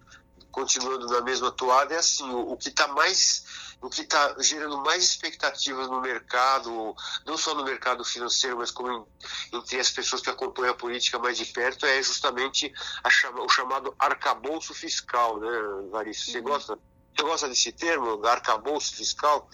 [0.51, 3.45] continuando na mesma toada, é assim, o, o que está mais
[3.83, 8.91] o que está gerando mais expectativas no mercado, não só no mercado financeiro, mas como
[8.91, 12.71] em, entre as pessoas que acompanham a política mais de perto, é justamente
[13.09, 15.51] chama, o chamado arcabouço fiscal, né,
[15.91, 16.31] Larissa?
[16.31, 16.45] Você uhum.
[16.45, 16.79] gosta?
[17.17, 19.49] Você gosta desse termo, arcabouço fiscal?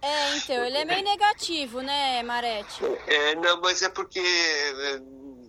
[0.00, 2.84] É, então, ele é meio negativo, né, Marete?
[3.06, 5.00] É, não, mas é porque é,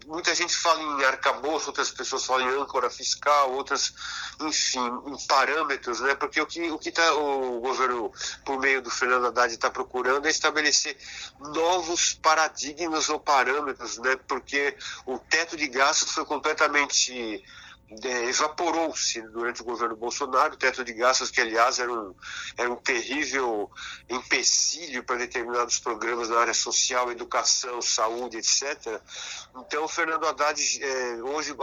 [0.05, 3.93] muita gente fala em arcabouço, outras pessoas falam em âncora fiscal, outras,
[4.41, 6.15] enfim, em parâmetros, né?
[6.15, 8.11] Porque o que o, que tá, o governo,
[8.45, 10.97] por meio do Fernando Haddad, está procurando é estabelecer
[11.39, 14.17] novos paradigmas ou parâmetros, né?
[14.27, 17.43] Porque o teto de gastos foi completamente
[18.03, 22.15] é, evaporou-se durante o governo Bolsonaro, o teto de gastos, que aliás era um,
[22.57, 23.69] era um terrível
[24.09, 29.01] empecilho para determinados programas na área social, educação, saúde, etc.
[29.55, 31.55] Então, o Fernando Haddad é, hoje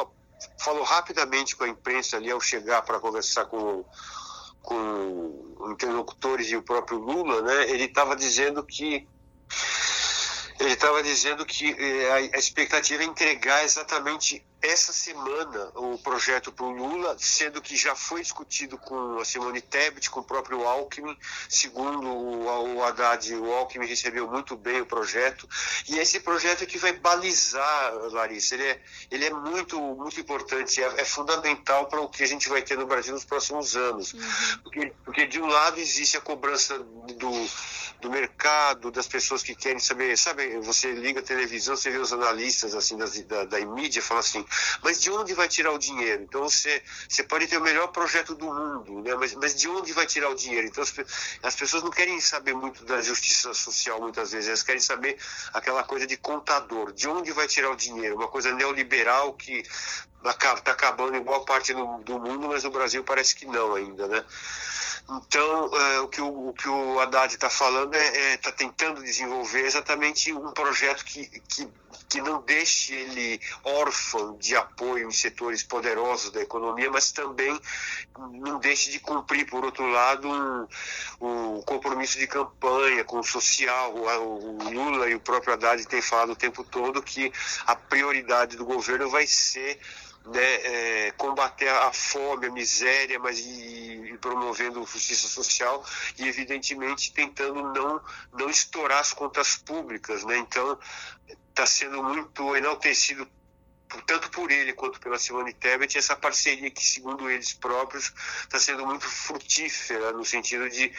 [0.59, 3.85] falou rapidamente com a imprensa ali ao chegar para conversar com,
[4.63, 7.71] com interlocutores e o próprio Lula, né?
[7.71, 9.07] ele estava dizendo que
[10.59, 16.67] ele estava dizendo que eh, a expectativa é entregar exatamente essa semana o projeto para
[16.67, 21.17] o Lula, sendo que já foi discutido com a Simone Tebet, com o próprio Alckmin,
[21.49, 25.49] segundo o, Haddad, o Alckmin recebeu muito bem o projeto,
[25.89, 30.83] e esse projeto é que vai balizar, Larissa, ele é, ele é muito, muito importante,
[30.83, 34.13] é, é fundamental para o que a gente vai ter no Brasil nos próximos anos,
[34.13, 34.21] uhum.
[34.63, 37.31] porque, porque de um lado existe a cobrança do
[38.01, 42.13] do mercado, das pessoas que querem saber, sabe, você liga a televisão, você vê os
[42.13, 44.45] analistas assim das, da, da mídia falam assim,
[44.83, 46.23] mas de onde vai tirar o dinheiro?
[46.23, 49.15] Então você, você pode ter o melhor projeto do mundo, né?
[49.15, 50.67] mas, mas de onde vai tirar o dinheiro?
[50.67, 50.95] Então as,
[51.43, 55.17] as pessoas não querem saber muito da justiça social muitas vezes, elas querem saber
[55.53, 58.17] aquela coisa de contador, de onde vai tirar o dinheiro?
[58.17, 59.63] Uma coisa neoliberal que
[60.25, 64.07] está acabando em boa parte do, do mundo, mas no Brasil parece que não ainda,
[64.07, 64.25] né?
[65.09, 68.53] Então, é, o, que o, o, que o Haddad está falando é está é, tá
[68.53, 71.69] tentando desenvolver exatamente um projeto que, que,
[72.09, 77.59] que não deixe ele órfão de apoio em setores poderosos da economia, mas também
[78.17, 80.69] não deixe de cumprir, por outro lado, um,
[81.21, 83.93] um compromisso de campanha com o social.
[83.95, 87.33] O, o Lula e o próprio Haddad têm falado o tempo todo que
[87.67, 89.81] a prioridade do governo vai ser
[90.27, 95.85] né, é, combater a fome, a miséria, mas e, e, promovendo justiça social
[96.19, 98.01] e evidentemente tentando não
[98.33, 100.39] não estourar as contas públicas, né?
[100.39, 100.79] Então
[101.49, 103.27] está sendo muito enaltecido
[104.07, 108.87] tanto por ele quanto pela Simone Tebet, essa parceria que, segundo eles próprios, está sendo
[108.87, 110.93] muito frutífera no sentido de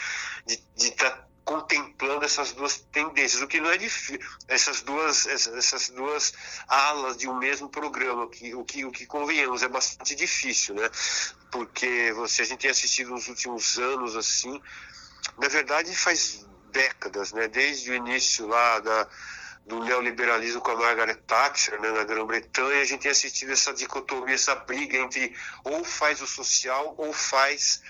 [0.75, 6.33] estar tá contemplando essas duas tendências, o que não é difícil, essas duas, essas duas
[6.65, 10.89] alas de um mesmo programa, que, o, que, o que convenhamos é bastante difícil, né?
[11.51, 14.61] Porque você, a gente tem assistido nos últimos anos assim,
[15.37, 17.49] na verdade faz décadas, né?
[17.49, 19.07] Desde o início lá da,
[19.65, 24.35] do neoliberalismo com a Margaret Thatcher né, na Grã-Bretanha, a gente tem assistido essa dicotomia,
[24.35, 27.81] essa briga entre ou faz o social ou faz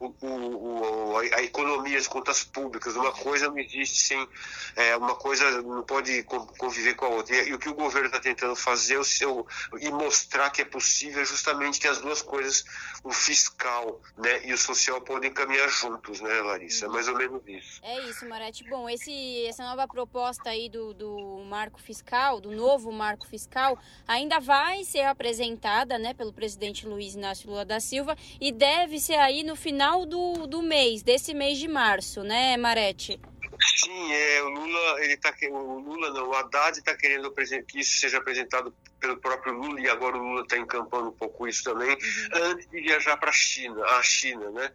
[0.00, 2.94] o, o, a, economia, as contas públicas.
[2.94, 4.28] Uma coisa não existe sem.
[4.76, 7.34] É, uma coisa não pode conviver com a outra.
[7.34, 9.46] E, e o que o governo está tentando fazer o seu,
[9.80, 12.64] e mostrar que é possível é justamente que as duas coisas,
[13.02, 16.86] o fiscal né, e o social, podem caminhar juntos, né, Larissa?
[16.86, 17.80] É mais ou menos isso.
[17.82, 18.64] É isso, Marete.
[18.68, 24.38] Bom, esse, essa nova proposta aí do, do marco fiscal, do novo marco fiscal, ainda
[24.38, 29.42] vai ser apresentada né, pelo presidente Luiz Inácio Lula da Silva e deve ser aí
[29.42, 33.20] no final do, do mês, desse mês de março, né, Marete?
[33.60, 37.32] Sim, é, o Lula, ele tá, o Lula não, o Haddad está querendo
[37.66, 41.46] que isso seja apresentado pelo próprio Lula e agora o Lula está encampando um pouco
[41.48, 42.44] isso também, uhum.
[42.50, 44.70] antes de viajar para a China, a China, né?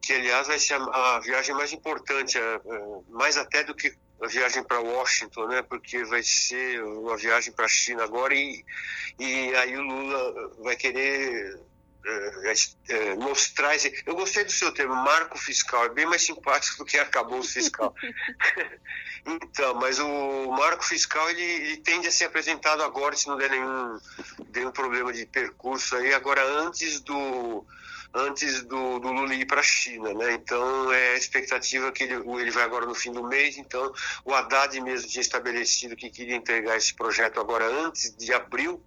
[0.00, 2.60] Que aliás vai ser a, a viagem mais importante, a, a,
[3.08, 5.62] mais até do que a viagem para Washington, né?
[5.62, 8.64] Porque vai ser uma viagem para a China agora e,
[9.18, 11.58] e aí o Lula vai querer
[12.06, 12.54] é,
[12.88, 14.02] é, mostrar esse...
[14.06, 17.94] Eu gostei do seu termo, marco fiscal, é bem mais simpático do que acabouço fiscal.
[19.26, 23.50] então, mas o marco fiscal ele, ele, tende a ser apresentado agora, se não der
[23.50, 23.98] nenhum,
[24.54, 27.66] nenhum problema de percurso aí, agora antes do
[28.14, 30.32] antes do, do Lula ir para a China, né?
[30.32, 33.58] Então é a expectativa que ele, ele vai agora no fim do mês.
[33.58, 33.92] Então
[34.24, 38.82] o Haddad mesmo tinha estabelecido que queria entregar esse projeto agora antes de abril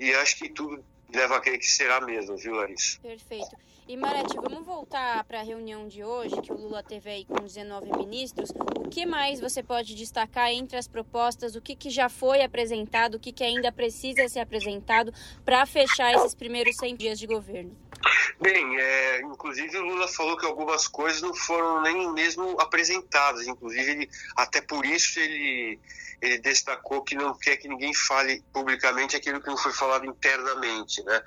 [0.00, 2.98] e acho que tudo leva a crer que será mesmo, viu, Larissa?
[3.00, 3.56] Perfeito.
[3.86, 7.34] E Marete, vamos voltar para a reunião de hoje, que o Lula teve aí com
[7.34, 8.48] 19 ministros.
[8.78, 11.54] O que mais você pode destacar entre as propostas?
[11.54, 13.16] O que, que já foi apresentado?
[13.16, 15.12] O que, que ainda precisa ser apresentado
[15.44, 17.76] para fechar esses primeiros 100 dias de governo?
[18.40, 23.46] Bem, é, inclusive o Lula falou que algumas coisas não foram nem mesmo apresentadas.
[23.46, 25.78] Inclusive, ele, até por isso ele
[26.22, 31.02] ele destacou que não quer que ninguém fale publicamente aquilo que não foi falado internamente,
[31.04, 31.22] né?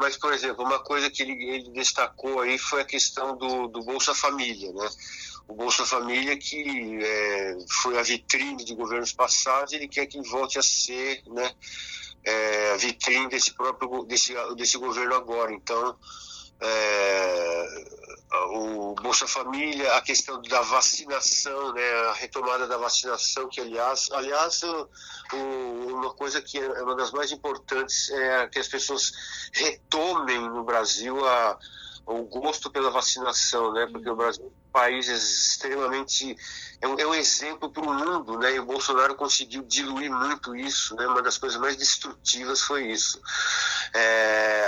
[0.00, 3.82] Mas, por exemplo, uma coisa que ele, ele destacou aí foi a questão do, do
[3.82, 4.88] Bolsa Família, né?
[5.46, 10.58] O Bolsa Família, que é, foi a vitrine de governos passados, ele quer que volte
[10.58, 11.52] a ser, né?
[12.24, 15.52] É, a vitrine desse próprio desse, desse governo agora.
[15.52, 15.94] Então,
[16.60, 17.84] é,
[18.50, 24.62] o Bolsa Família, a questão da vacinação, né, a retomada da vacinação, que aliás, aliás
[24.62, 24.88] o,
[25.88, 29.12] uma coisa que é uma das mais importantes é que as pessoas
[29.52, 31.58] retomem no Brasil a,
[32.06, 36.36] o gosto pela vacinação, né, porque o Brasil é um país extremamente
[36.80, 38.54] é um, é um exemplo para o mundo, né?
[38.54, 41.06] E o Bolsonaro conseguiu diluir muito isso, né?
[41.06, 43.20] Uma das coisas mais destrutivas foi isso.
[43.92, 44.66] É,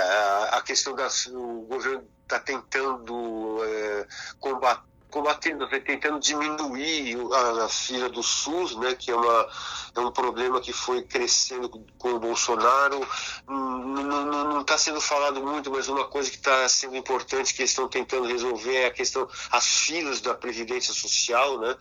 [0.51, 4.07] a, a questão da o governo está tentando é,
[4.39, 9.47] combater combatendo, tentando diminuir a, a fila do SUS, né, que é, uma,
[9.95, 12.99] é um problema que foi crescendo com o Bolsonaro.
[13.47, 17.87] Não está sendo falado muito, mas uma coisa que está sendo importante que eles estão
[17.87, 21.77] tentando resolver é a questão, as filas da Previdência Social, né?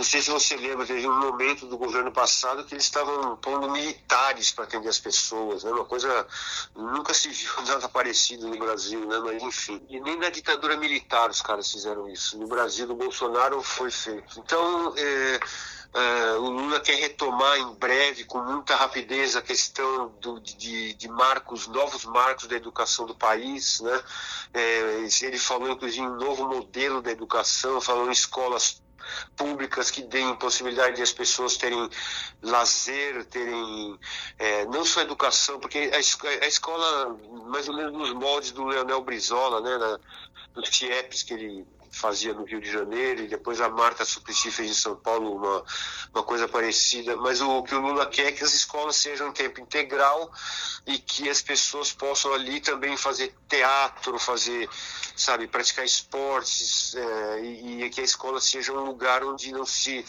[0.00, 3.70] Não sei se você lembra, teve um momento do governo passado que eles estavam pondo
[3.70, 5.70] militares para atender as pessoas, né?
[5.70, 6.26] Uma coisa
[6.74, 9.18] nunca se viu nada parecido no Brasil, né?
[9.18, 12.38] Mas enfim, e nem na ditadura militar os caras fizeram isso.
[12.38, 14.40] No Brasil, do Bolsonaro foi feito.
[14.40, 15.40] Então, é,
[15.92, 21.08] é, o Lula quer retomar em breve, com muita rapidez, a questão do, de, de,
[21.08, 23.80] marcos, novos marcos da educação do país.
[23.82, 24.02] Né?
[24.54, 28.80] É, ele falou, inclusive, em um novo modelo da educação, falou em escolas
[29.36, 31.88] públicas que deem possibilidade de as pessoas terem
[32.42, 33.98] lazer, terem
[34.38, 39.02] é, não só educação, porque a, a, escola, mais ou menos nos moldes do Leonel
[39.02, 39.98] Brizola, né, na,
[40.54, 44.70] dos TIEPs que ele fazia no Rio de Janeiro, e depois a Marta Suplicy fez
[44.70, 45.64] em São Paulo uma,
[46.14, 47.16] uma coisa parecida.
[47.16, 50.32] Mas o, o que o Lula quer é que as escolas sejam em tempo integral
[50.86, 54.68] e que as pessoas possam ali também fazer teatro, fazer,
[55.16, 60.04] sabe, praticar esportes, é, e, e que a escola seja um lugar onde não se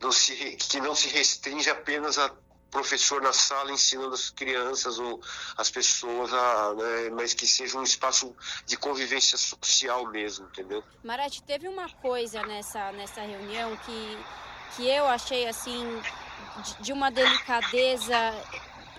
[0.00, 2.28] não se, que não se restringe apenas a
[2.72, 5.20] professor na sala ensinando as crianças ou
[5.56, 8.34] as pessoas, a, né, mas que seja um espaço
[8.66, 10.82] de convivência social mesmo, entendeu?
[11.04, 14.18] Marete, teve uma coisa nessa, nessa reunião que,
[14.74, 15.84] que eu achei assim
[16.64, 18.16] de, de uma delicadeza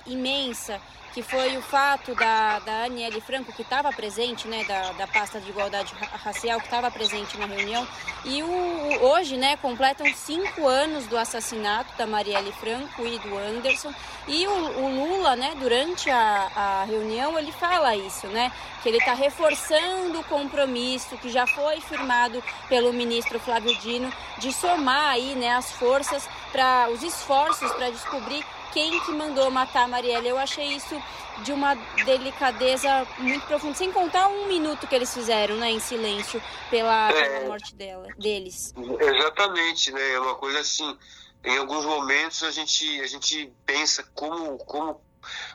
[0.06, 0.80] imensa
[1.14, 5.39] que foi o fato da, da Aniele Franco, que estava presente, né, da, da pasta
[5.39, 5.93] de igualdade
[6.24, 7.88] racial, que estava presente na reunião,
[8.26, 13.93] e o, hoje, né, completam cinco anos do assassinato da Marielle Franco e do Anderson,
[14.28, 18.51] e o, o Lula, né, durante a, a reunião, ele fala isso, né,
[18.82, 24.51] que ele está reforçando o compromisso que já foi firmado pelo ministro Flávio Dino de
[24.51, 28.43] somar aí, né, as forças para os esforços para descobrir
[28.74, 30.28] quem que mandou matar a Marielle.
[30.28, 31.01] Eu achei isso
[31.43, 36.41] de uma delicadeza muito profunda, sem contar um minuto que eles fizeram, né, em silêncio
[36.69, 38.74] pela, é, morte dela, deles.
[38.99, 40.13] Exatamente, né?
[40.13, 40.97] É uma coisa assim.
[41.43, 45.01] Em alguns momentos a gente a gente pensa como como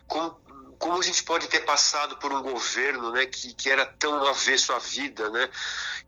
[0.07, 0.39] como
[0.79, 4.73] como a gente pode ter passado por um governo né, que, que era tão avesso
[4.73, 5.49] à vida, né?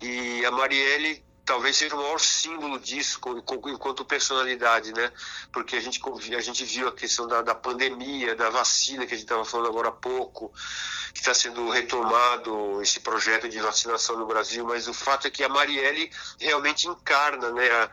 [0.00, 3.18] E a Marielle talvez seja o maior símbolo disso
[3.66, 5.11] enquanto personalidade, né?
[5.53, 6.01] Porque a gente,
[6.36, 9.66] a gente viu a questão da, da pandemia, da vacina que a gente estava falando
[9.66, 10.53] agora há pouco,
[11.12, 15.42] que está sendo retomado esse projeto de vacinação no Brasil, mas o fato é que
[15.42, 17.68] a Marielle realmente encarna, né?
[17.68, 17.90] A,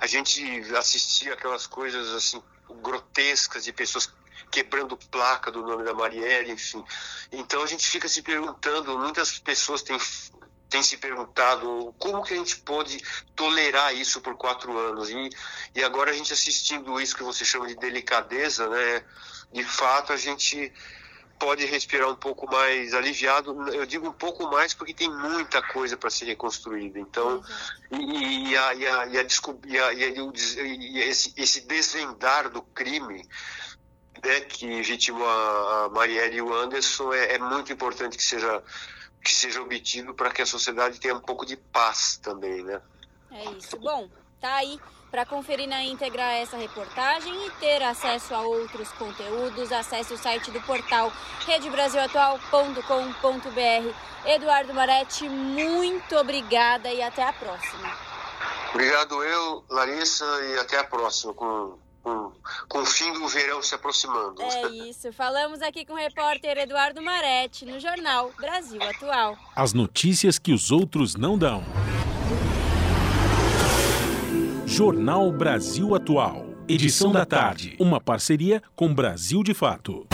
[0.00, 0.42] a gente
[0.76, 2.42] assistia aquelas coisas assim
[2.82, 4.12] grotescas de pessoas
[4.50, 6.84] quebrando placa do nome da Marielle, enfim.
[7.32, 9.98] Então a gente fica se perguntando, muitas pessoas têm
[10.68, 13.02] tem se perguntado como que a gente pode
[13.34, 15.30] tolerar isso por quatro anos e,
[15.74, 19.04] e agora a gente assistindo isso que você chama de delicadeza, né?
[19.52, 20.72] De fato a gente
[21.38, 23.72] pode respirar um pouco mais aliviado.
[23.72, 26.98] Eu digo um pouco mais porque tem muita coisa para ser reconstruída.
[26.98, 27.42] Então,
[27.92, 28.54] e,
[31.36, 33.26] esse desvendar do crime
[34.24, 38.62] né, que vitimou a Marielle e o Anderson é, é muito importante que seja
[39.22, 42.80] que seja obtido para que a sociedade tenha um pouco de paz também, né?
[43.30, 43.76] É isso.
[43.78, 44.08] Bom,
[44.40, 50.12] tá aí para conferir na íntegra essa reportagem e ter acesso a outros conteúdos, acesse
[50.12, 51.12] o site do portal
[51.46, 53.94] redebrasilatual.com.br.
[54.26, 57.96] Eduardo Maretti, muito obrigada e até a próxima.
[58.70, 61.78] Obrigado eu, Larissa, e até a próxima com
[62.08, 62.32] com,
[62.68, 64.40] com o fim do verão se aproximando.
[64.42, 65.12] É isso.
[65.12, 69.36] Falamos aqui com o repórter Eduardo Maretti no jornal Brasil Atual.
[69.54, 71.62] As notícias que os outros não dão.
[74.66, 76.46] Jornal Brasil Atual.
[76.68, 77.76] Edição da tarde.
[77.78, 80.06] Uma parceria com Brasil de Fato.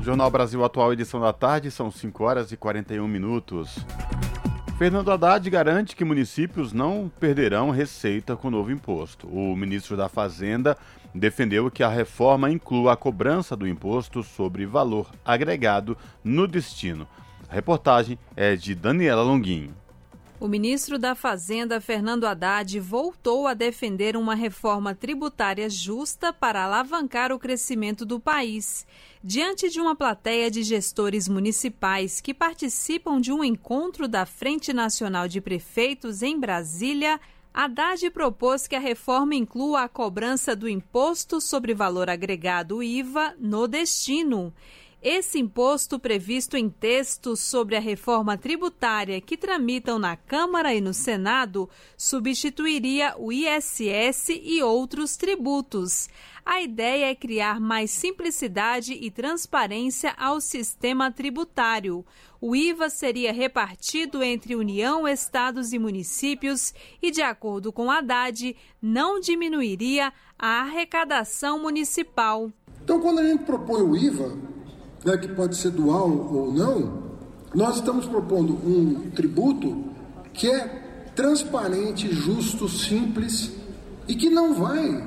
[0.00, 3.76] Jornal Brasil Atual, edição da tarde, são 5 horas e 41 minutos.
[4.78, 9.26] Fernando Haddad garante que municípios não perderão receita com o novo imposto.
[9.26, 10.78] O ministro da Fazenda
[11.12, 17.08] defendeu que a reforma inclua a cobrança do imposto sobre valor agregado no destino.
[17.48, 19.74] A reportagem é de Daniela Longuinho.
[20.40, 27.32] O ministro da Fazenda, Fernando Haddad, voltou a defender uma reforma tributária justa para alavancar
[27.32, 28.86] o crescimento do país.
[29.22, 35.26] Diante de uma plateia de gestores municipais que participam de um encontro da Frente Nacional
[35.26, 37.18] de Prefeitos em Brasília,
[37.52, 43.66] Haddad propôs que a reforma inclua a cobrança do Imposto sobre Valor Agregado IVA no
[43.66, 44.54] destino.
[45.00, 50.92] Esse imposto, previsto em textos sobre a reforma tributária que tramitam na Câmara e no
[50.92, 56.08] Senado, substituiria o ISS e outros tributos.
[56.44, 62.04] A ideia é criar mais simplicidade e transparência ao sistema tributário.
[62.40, 69.20] O IVA seria repartido entre União, estados e municípios e, de acordo com Haddad, não
[69.20, 72.50] diminuiria a arrecadação municipal.
[72.82, 74.57] Então, quando a gente propõe o IVA,
[75.04, 77.08] né, que pode ser dual ou não,
[77.54, 79.84] nós estamos propondo um tributo
[80.32, 83.50] que é transparente, justo, simples
[84.06, 85.04] e que não vai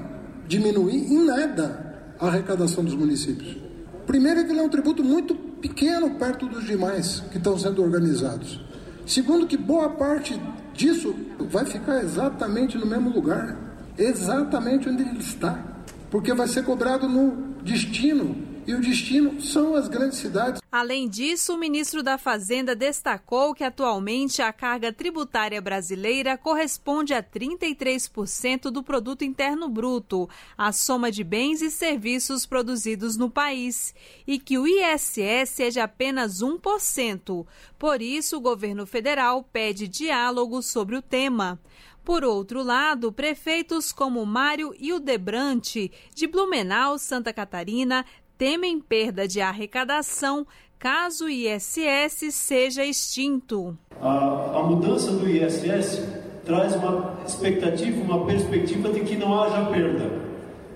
[0.47, 3.57] diminuir em nada a arrecadação dos municípios.
[4.05, 7.81] Primeiro, é que ele é um tributo muito pequeno perto dos demais que estão sendo
[7.81, 8.59] organizados.
[9.05, 10.39] Segundo, que boa parte
[10.73, 13.57] disso vai ficar exatamente no mesmo lugar,
[13.97, 15.63] exatamente onde ele está,
[16.09, 20.61] porque vai ser cobrado no destino e o destino são as grandes cidades.
[20.71, 27.21] Além disso, o ministro da Fazenda destacou que atualmente a carga tributária brasileira corresponde a
[27.21, 33.93] 33% do produto interno bruto, a soma de bens e serviços produzidos no país,
[34.25, 37.45] e que o ISS é de apenas 1%.
[37.77, 41.59] Por isso, o governo federal pede diálogo sobre o tema.
[42.03, 48.03] Por outro lado, prefeitos como Mário Hildebrante, de Blumenau, Santa Catarina,
[48.41, 50.47] temem perda de arrecadação
[50.79, 53.77] caso o ISS seja extinto.
[54.01, 56.03] A, a, mudança do ISS
[56.43, 60.11] traz uma expectativa, uma perspectiva de que não haja perda.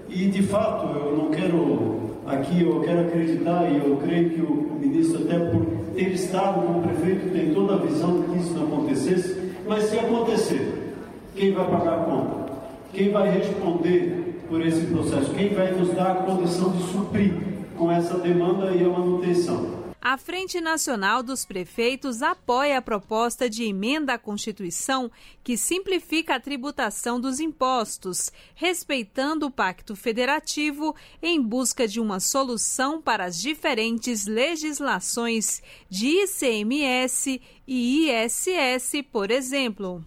[0.07, 4.77] E de fato, eu não quero aqui, eu quero acreditar e eu creio que o
[4.79, 8.67] ministro, até por ter estado como prefeito, tem toda a visão de que isso não
[8.67, 9.53] acontecesse.
[9.67, 10.93] Mas se acontecer,
[11.35, 12.53] quem vai pagar a conta?
[12.93, 15.33] Quem vai responder por esse processo?
[15.33, 19.85] Quem vai nos dar a condição de suprir com essa demanda e a manutenção.
[20.07, 25.09] A Frente Nacional dos Prefeitos apoia a proposta de emenda à Constituição
[25.43, 33.01] que simplifica a tributação dos impostos, respeitando o Pacto Federativo em busca de uma solução
[33.01, 40.05] para as diferentes legislações de ICMS e ISS, por exemplo.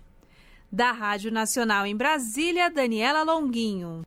[0.71, 4.05] Da Rádio Nacional em Brasília, Daniela Longuinho.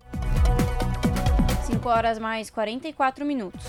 [1.81, 3.65] 5 horas mais 44 minutos.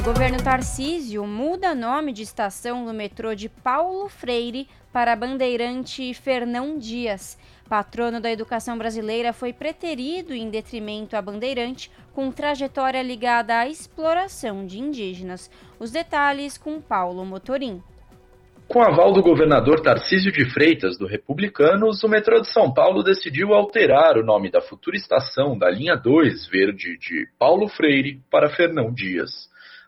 [0.00, 6.78] O governo Tarcísio muda nome de estação do metrô de Paulo Freire para Bandeirante Fernão
[6.78, 7.36] Dias.
[7.68, 14.66] Patrono da educação brasileira foi preterido em detrimento a Bandeirante, com trajetória ligada à exploração
[14.66, 15.50] de indígenas.
[15.78, 17.82] Os detalhes com Paulo Motorim.
[18.72, 23.52] Com aval do governador Tarcísio de Freitas, do Republicanos, o metrô de São Paulo decidiu
[23.52, 28.90] alterar o nome da futura estação da linha 2 verde de Paulo Freire para Fernão
[28.90, 29.30] Dias.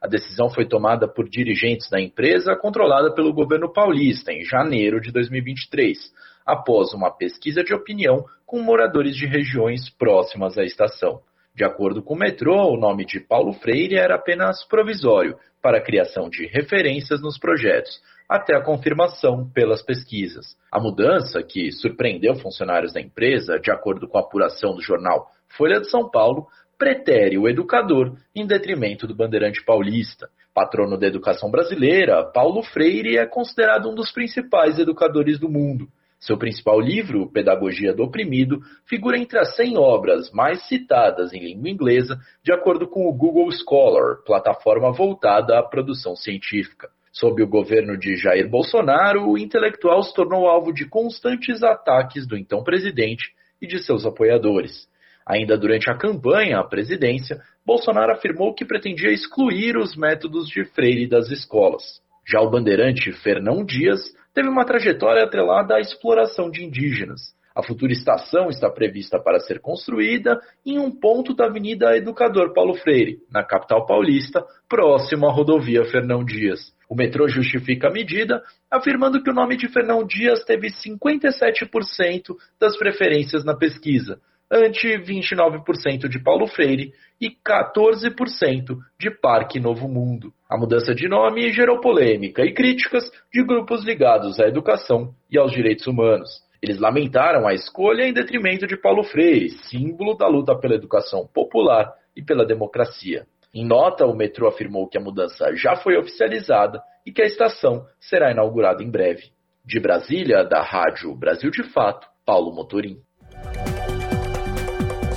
[0.03, 5.11] A decisão foi tomada por dirigentes da empresa controlada pelo governo paulista em janeiro de
[5.11, 5.97] 2023,
[6.45, 11.23] após uma pesquisa de opinião com moradores de regiões próximas à estação.
[11.55, 15.83] De acordo com o metrô, o nome de Paulo Freire era apenas provisório para a
[15.83, 20.57] criação de referências nos projetos, até a confirmação pelas pesquisas.
[20.71, 25.81] A mudança, que surpreendeu funcionários da empresa, de acordo com a apuração do jornal Folha
[25.81, 26.47] de São Paulo,
[26.79, 30.29] pretere o educador em detrimento do bandeirante paulista.
[30.53, 35.89] Patrono da educação brasileira, Paulo Freire é considerado um dos principais educadores do mundo.
[36.19, 41.69] Seu principal livro, Pedagogia do Oprimido, figura entre as 100 obras mais citadas em língua
[41.69, 46.89] inglesa, de acordo com o Google Scholar, plataforma voltada à produção científica.
[47.15, 52.37] Sob o governo de Jair Bolsonaro, o intelectual se tornou alvo de constantes ataques do
[52.37, 53.31] então presidente
[53.63, 54.89] e de seus apoiadores.
[55.25, 61.07] Ainda durante a campanha à presidência, Bolsonaro afirmou que pretendia excluir os métodos de Freire
[61.07, 62.03] das escolas.
[62.27, 64.01] Já o bandeirante Fernão Dias
[64.35, 67.33] teve uma trajetória atrelada à exploração de indígenas.
[67.55, 72.75] A futura estação está prevista para ser construída em um ponto da Avenida Educador Paulo
[72.75, 76.75] Freire, na capital paulista, próximo à rodovia Fernão Dias.
[76.91, 82.77] O metrô justifica a medida, afirmando que o nome de Fernão Dias teve 57% das
[82.77, 84.19] preferências na pesquisa,
[84.51, 90.33] ante 29% de Paulo Freire e 14% de Parque Novo Mundo.
[90.51, 95.53] A mudança de nome gerou polêmica e críticas de grupos ligados à educação e aos
[95.53, 96.44] direitos humanos.
[96.65, 101.93] Eles lamentaram a escolha em detrimento de Paulo Freire, símbolo da luta pela educação popular
[102.17, 103.27] e pela democracia.
[103.53, 107.85] Em nota, o metrô afirmou que a mudança já foi oficializada e que a estação
[108.01, 109.25] será inaugurada em breve.
[109.63, 112.97] De Brasília, da Rádio Brasil de Fato, Paulo Motorim.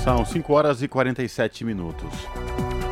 [0.03, 2.11] São 5 horas e 47 minutos.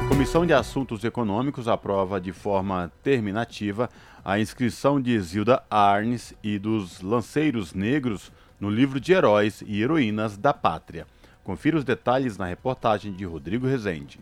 [0.08, 3.90] Comissão de Assuntos Econômicos aprova de forma terminativa
[4.24, 8.32] a inscrição de Zilda Arnes e dos Lanceiros Negros
[8.66, 11.06] no livro de Heróis e Heroínas da Pátria.
[11.44, 14.20] Confira os detalhes na reportagem de Rodrigo Rezende.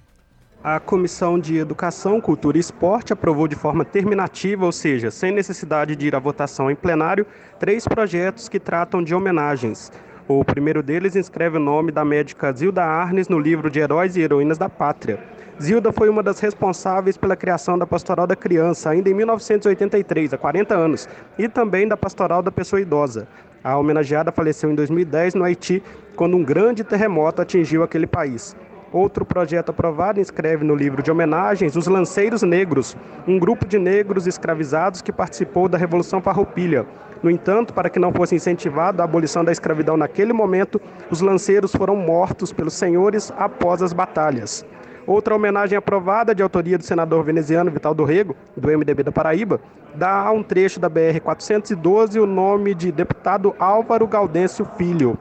[0.61, 5.95] A Comissão de Educação, Cultura e Esporte aprovou de forma terminativa, ou seja, sem necessidade
[5.95, 7.25] de ir à votação em plenário,
[7.57, 9.89] três projetos que tratam de homenagens.
[10.27, 14.21] O primeiro deles inscreve o nome da médica Zilda Arnes no livro de Heróis e
[14.21, 15.23] Heroínas da Pátria.
[15.61, 20.37] Zilda foi uma das responsáveis pela criação da Pastoral da Criança, ainda em 1983, há
[20.37, 23.25] 40 anos, e também da Pastoral da Pessoa Idosa.
[23.64, 25.82] A homenageada faleceu em 2010 no Haiti,
[26.18, 28.55] quando um grande terremoto atingiu aquele país.
[28.91, 32.95] Outro projeto aprovado inscreve no livro de homenagens os Lanceiros Negros,
[33.26, 36.86] um grupo de negros escravizados que participou da Revolução Farroupilha.
[37.24, 41.72] No entanto, para que não fosse incentivada a abolição da escravidão naquele momento, os lanceiros
[41.72, 44.66] foram mortos pelos senhores após as batalhas.
[45.06, 49.60] Outra homenagem aprovada, de autoria do senador veneziano Vital do Rego, do MDB da Paraíba,
[49.95, 55.18] dá a um trecho da BR-412 o nome de deputado Álvaro Gaudêncio Filho.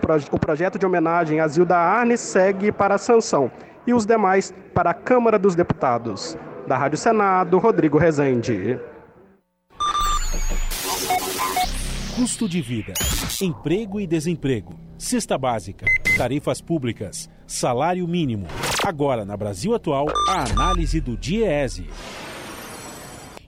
[0.00, 3.50] Proje o projeto de homenagem a Zilda Arnes segue para a sanção
[3.86, 6.36] e os demais para a Câmara dos Deputados.
[6.66, 8.78] Da Rádio Senado, Rodrigo Rezende.
[12.18, 12.94] Custo de vida,
[13.40, 18.48] emprego e desemprego, cesta básica, tarifas públicas, salário mínimo.
[18.84, 21.86] Agora, na Brasil Atual, a análise do DIEESE.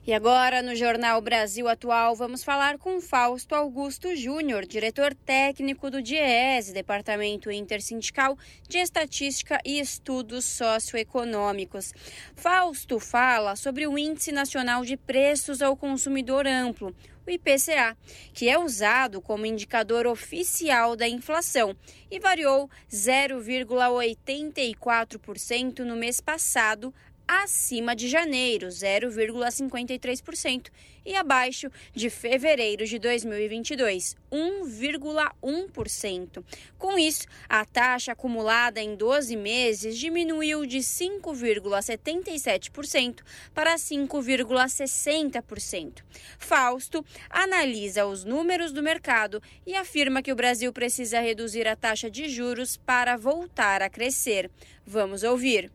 [0.03, 6.01] E agora, no Jornal Brasil Atual, vamos falar com Fausto Augusto Júnior, diretor técnico do
[6.01, 8.35] DIEESE, Departamento Intersindical
[8.67, 11.93] de Estatística e Estudos Socioeconômicos.
[12.35, 17.95] Fausto fala sobre o Índice Nacional de Preços ao Consumidor Amplo, o IPCA,
[18.33, 21.75] que é usado como indicador oficial da inflação
[22.09, 26.91] e variou 0,84% no mês passado
[27.31, 30.69] acima de janeiro, 0,53%,
[31.05, 36.43] e abaixo de fevereiro de 2022, 1,1%.
[36.77, 43.21] Com isso, a taxa acumulada em 12 meses diminuiu de 5,77%
[43.53, 46.03] para 5,60%.
[46.37, 52.11] Fausto analisa os números do mercado e afirma que o Brasil precisa reduzir a taxa
[52.11, 54.51] de juros para voltar a crescer.
[54.85, 55.71] Vamos ouvir.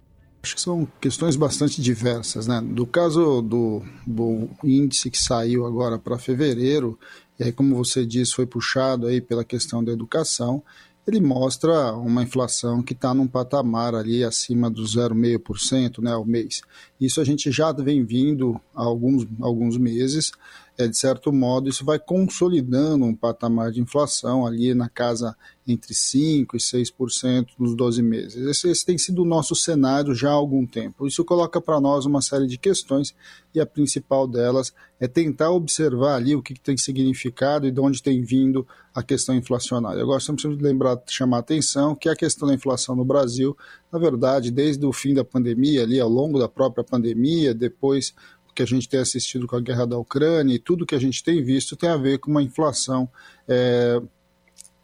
[0.46, 2.60] Acho que são questões bastante diversas, né?
[2.64, 6.96] Do caso do, do índice que saiu agora para fevereiro,
[7.36, 10.62] e aí, como você disse, foi puxado aí pela questão da educação,
[11.04, 16.62] ele mostra uma inflação que está num patamar ali acima do 0,5% né, ao mês.
[17.00, 20.30] Isso a gente já vem vindo há alguns, alguns meses,
[20.78, 25.34] é, de certo modo, isso vai consolidando um patamar de inflação ali na casa
[25.66, 28.36] entre 5% e 6% nos 12 meses.
[28.46, 31.06] Esse, esse, tem sido o nosso cenário já há algum tempo.
[31.06, 33.14] Isso coloca para nós uma série de questões
[33.54, 37.80] e a principal delas é tentar observar ali o que, que tem significado e de
[37.80, 40.02] onde tem vindo a questão inflacionária.
[40.02, 43.56] Agora, temos que lembrar, chamar a atenção que a questão da inflação no Brasil,
[43.92, 48.14] na verdade, desde o fim da pandemia, ali ao longo da própria pandemia, depois
[48.56, 51.22] que a gente tem assistido com a guerra da Ucrânia e tudo que a gente
[51.22, 53.08] tem visto tem a ver com uma inflação
[53.46, 54.00] é,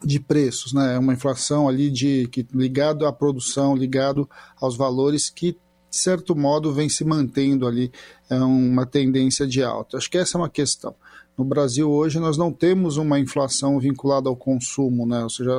[0.03, 0.97] de preços, né?
[0.99, 4.29] Uma inflação ali de que ligado à produção, ligado
[4.61, 5.57] aos valores que
[5.93, 7.91] de certo modo vem se mantendo ali
[8.27, 9.95] é uma tendência de alta.
[9.95, 10.95] Acho que essa é uma questão.
[11.37, 15.21] No Brasil hoje nós não temos uma inflação vinculada ao consumo, né?
[15.21, 15.51] ou seja,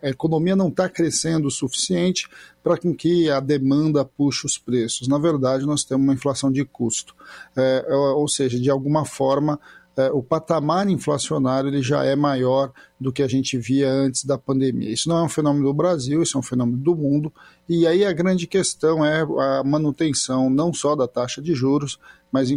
[0.00, 2.28] a, economia não está crescendo o suficiente
[2.62, 5.08] para que a demanda puxe os preços.
[5.08, 7.12] Na verdade, nós temos uma inflação de custo,
[7.56, 13.12] é, ou seja, de alguma forma é, o patamar inflacionário ele já é maior do
[13.12, 14.92] que a gente via antes da pandemia.
[14.92, 17.32] Isso não é um fenômeno do Brasil, isso é um fenômeno do mundo.
[17.68, 21.98] E aí a grande questão é a manutenção não só da taxa de juros,
[22.32, 22.50] mas,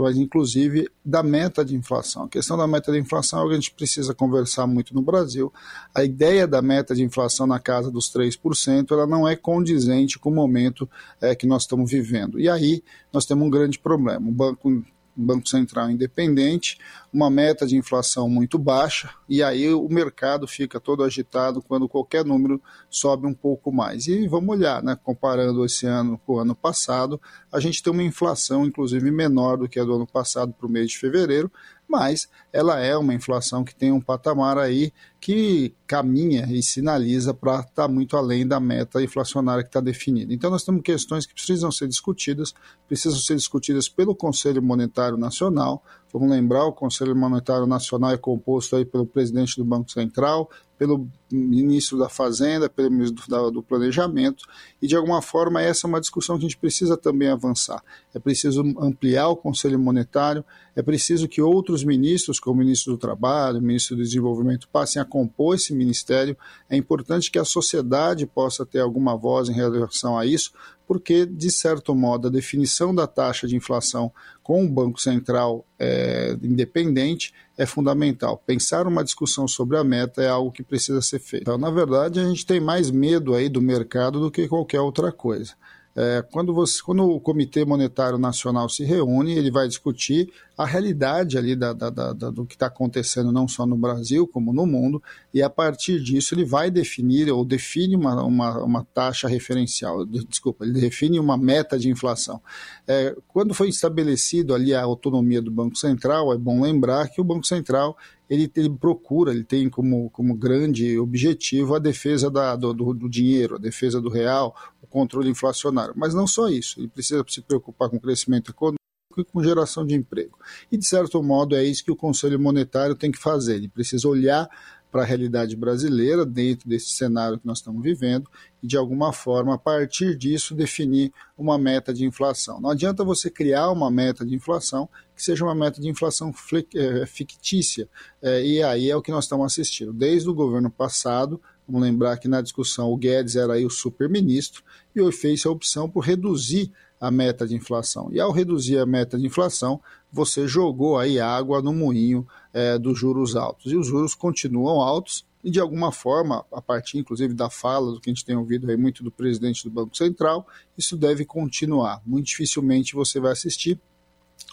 [0.00, 2.24] mas inclusive da meta de inflação.
[2.24, 5.02] A questão da meta de inflação é o que a gente precisa conversar muito no
[5.02, 5.52] Brasil.
[5.94, 10.30] A ideia da meta de inflação na casa dos 3%, ela não é condizente com
[10.30, 10.88] o momento
[11.20, 12.40] é, que nós estamos vivendo.
[12.40, 12.82] E aí
[13.12, 14.28] nós temos um grande problema.
[14.28, 14.82] O Banco
[15.22, 16.78] Banco Central independente,
[17.12, 22.24] uma meta de inflação muito baixa, e aí o mercado fica todo agitado quando qualquer
[22.24, 22.60] número
[22.90, 24.06] sobe um pouco mais.
[24.06, 28.02] E vamos olhar, né, comparando esse ano com o ano passado, a gente tem uma
[28.02, 31.50] inflação, inclusive, menor do que a do ano passado para o mês de fevereiro,
[31.88, 37.60] mas ela é uma inflação que tem um patamar aí que caminha e sinaliza para
[37.60, 40.32] estar tá muito além da meta inflacionária que está definida.
[40.32, 42.54] Então, nós temos questões que precisam ser discutidas,
[42.86, 45.82] precisam ser discutidas pelo Conselho Monetário Nacional.
[46.12, 51.08] Vamos lembrar, o Conselho Monetário Nacional é composto aí pelo presidente do Banco Central, pelo
[51.30, 54.44] ministro da Fazenda, pelo ministro do, Planejamento,
[54.80, 57.82] e de alguma forma essa é uma discussão que a gente precisa também avançar.
[58.14, 60.44] É preciso ampliar o Conselho Monetário,
[60.76, 65.02] é preciso que outros ministros, como o ministro do Trabalho, o ministro do Desenvolvimento, passem
[65.02, 66.36] a compor esse ministério.
[66.70, 70.52] É importante que a sociedade possa ter alguma voz em relação a isso,
[70.86, 74.12] porque, de certo modo, a definição da taxa de inflação
[74.48, 78.42] com o Banco Central é, independente é fundamental.
[78.46, 81.42] Pensar uma discussão sobre a meta é algo que precisa ser feito.
[81.42, 85.12] Então, na verdade, a gente tem mais medo aí do mercado do que qualquer outra
[85.12, 85.52] coisa.
[86.00, 91.36] É, quando, você, quando o Comitê Monetário Nacional se reúne, ele vai discutir a realidade
[91.36, 95.02] ali da, da, da, do que está acontecendo não só no Brasil, como no mundo,
[95.34, 100.64] e a partir disso ele vai definir ou define uma, uma, uma taxa referencial, desculpa,
[100.64, 102.40] ele define uma meta de inflação.
[102.86, 107.24] É, quando foi estabelecido ali a autonomia do Banco Central, é bom lembrar que o
[107.24, 107.96] Banco Central
[108.28, 113.56] ele, ele, procura, ele tem como, como grande objetivo a defesa da, do, do, dinheiro,
[113.56, 114.54] a defesa do real,
[114.90, 115.94] controle inflacionário.
[115.96, 118.78] Mas não só isso, ele precisa se preocupar com o crescimento econômico
[119.16, 120.38] e com geração de emprego.
[120.70, 123.56] E, de certo modo, é isso que o Conselho Monetário tem que fazer.
[123.56, 124.48] Ele precisa olhar
[124.90, 128.28] para a realidade brasileira dentro desse cenário que nós estamos vivendo
[128.62, 132.60] e, de alguma forma, a partir disso, definir uma meta de inflação.
[132.60, 136.32] Não adianta você criar uma meta de inflação que seja uma meta de inflação
[136.74, 137.88] é, fictícia.
[138.22, 139.92] É, e aí é o que nós estamos assistindo.
[139.92, 144.62] Desde o governo passado, Vamos lembrar que na discussão o Guedes era aí o super-ministro
[144.96, 148.08] e fez a opção por reduzir a meta de inflação.
[148.12, 149.80] E ao reduzir a meta de inflação,
[150.12, 153.70] você jogou aí água no moinho é, dos juros altos.
[153.70, 158.00] E os juros continuam altos e, de alguma forma, a partir inclusive da fala do
[158.00, 160.46] que a gente tem ouvido aí muito do presidente do Banco Central,
[160.76, 162.02] isso deve continuar.
[162.04, 163.80] Muito dificilmente você vai assistir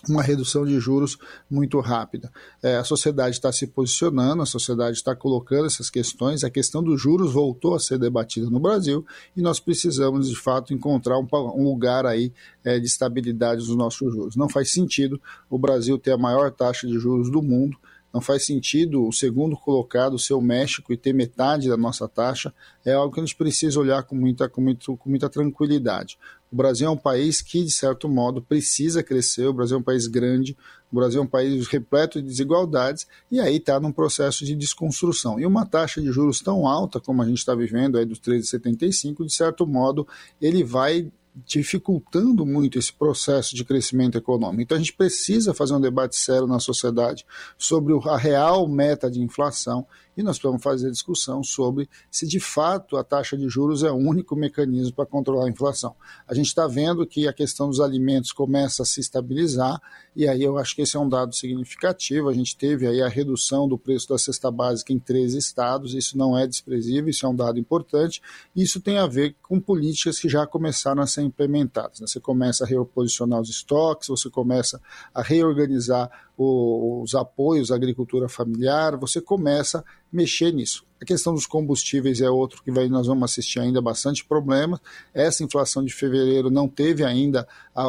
[0.09, 1.17] uma redução de juros
[1.49, 2.31] muito rápida.
[2.61, 7.01] É, a sociedade está se posicionando, a sociedade está colocando essas questões, a questão dos
[7.01, 11.63] juros voltou a ser debatida no Brasil e nós precisamos, de fato, encontrar um, um
[11.63, 12.31] lugar aí
[12.63, 14.35] é, de estabilidade dos nossos juros.
[14.35, 17.77] Não faz sentido o Brasil ter a maior taxa de juros do mundo,
[18.15, 22.53] não faz sentido o segundo colocado ser o México e ter metade da nossa taxa.
[22.85, 26.17] É algo que a gente precisa olhar com muita, com, muito, com muita tranquilidade.
[26.55, 29.45] O Brasil é um país que, de certo modo, precisa crescer.
[29.45, 30.55] O Brasil é um país grande,
[30.89, 35.37] o Brasil é um país repleto de desigualdades e aí está num processo de desconstrução.
[35.37, 39.25] E uma taxa de juros tão alta como a gente está vivendo aí dos 13,75,
[39.25, 40.07] de certo modo,
[40.41, 41.11] ele vai
[41.45, 44.61] dificultando muito esse processo de crescimento econômico.
[44.61, 47.25] Então a gente precisa fazer um debate sério na sociedade
[47.57, 49.85] sobre a real meta de inflação
[50.17, 53.95] e nós precisamos fazer discussão sobre se de fato a taxa de juros é o
[53.95, 55.95] único mecanismo para controlar a inflação.
[56.27, 59.81] A gente está vendo que a questão dos alimentos começa a se estabilizar,
[60.15, 62.29] e aí eu acho que esse é um dado significativo.
[62.29, 66.17] A gente teve aí a redução do preço da cesta básica em 13 estados, isso
[66.17, 68.21] não é desprezível, isso é um dado importante.
[68.55, 71.99] Isso tem a ver com políticas que já começaram a ser implementadas.
[71.99, 72.07] Né?
[72.07, 74.81] Você começa a reposicionar os estoques, você começa
[75.13, 80.85] a reorganizar os apoios à agricultura familiar, você começa a mexer nisso.
[81.01, 84.79] A questão dos combustíveis é outro que vai, nós vamos assistir ainda bastante problemas.
[85.13, 87.85] Essa inflação de fevereiro não teve ainda a,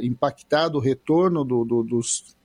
[0.00, 2.36] impactado o retorno do, do, dos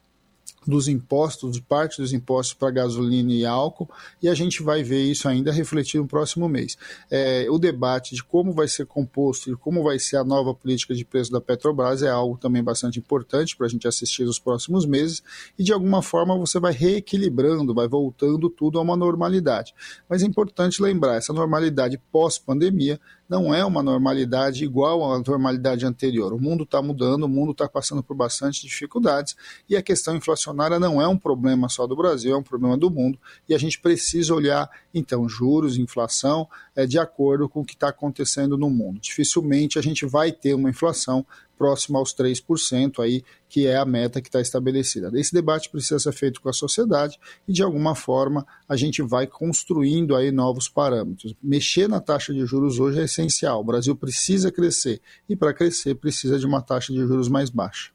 [0.66, 3.90] dos impostos, de parte dos impostos para gasolina e álcool,
[4.22, 6.78] e a gente vai ver isso ainda refletido no próximo mês.
[7.10, 10.94] É, o debate de como vai ser composto e como vai ser a nova política
[10.94, 14.86] de preço da Petrobras é algo também bastante importante para a gente assistir nos próximos
[14.86, 15.24] meses,
[15.58, 19.74] e de alguma forma você vai reequilibrando, vai voltando tudo a uma normalidade.
[20.10, 26.34] Mas é importante lembrar, essa normalidade pós-pandemia não é uma normalidade igual à normalidade anterior.
[26.34, 29.36] O mundo está mudando, o mundo está passando por bastante dificuldades
[29.70, 32.90] e a questão inflacionária não é um problema só do Brasil, é um problema do
[32.90, 33.18] mundo
[33.48, 37.90] e a gente precisa olhar, então, juros, inflação, é, de acordo com o que está
[37.90, 39.00] acontecendo no mundo.
[39.00, 41.26] Dificilmente a gente vai ter uma inflação
[41.58, 45.12] próximo aos 3%, aí, que é a meta que está estabelecida.
[45.14, 49.28] Esse debate precisa ser feito com a sociedade e, de alguma forma, a gente vai
[49.28, 51.36] construindo aí novos parâmetros.
[51.42, 53.62] Mexer na taxa de juros hoje é essencial.
[53.62, 57.92] O Brasil precisa crescer e, para crescer, precisa de uma taxa de juros mais baixa.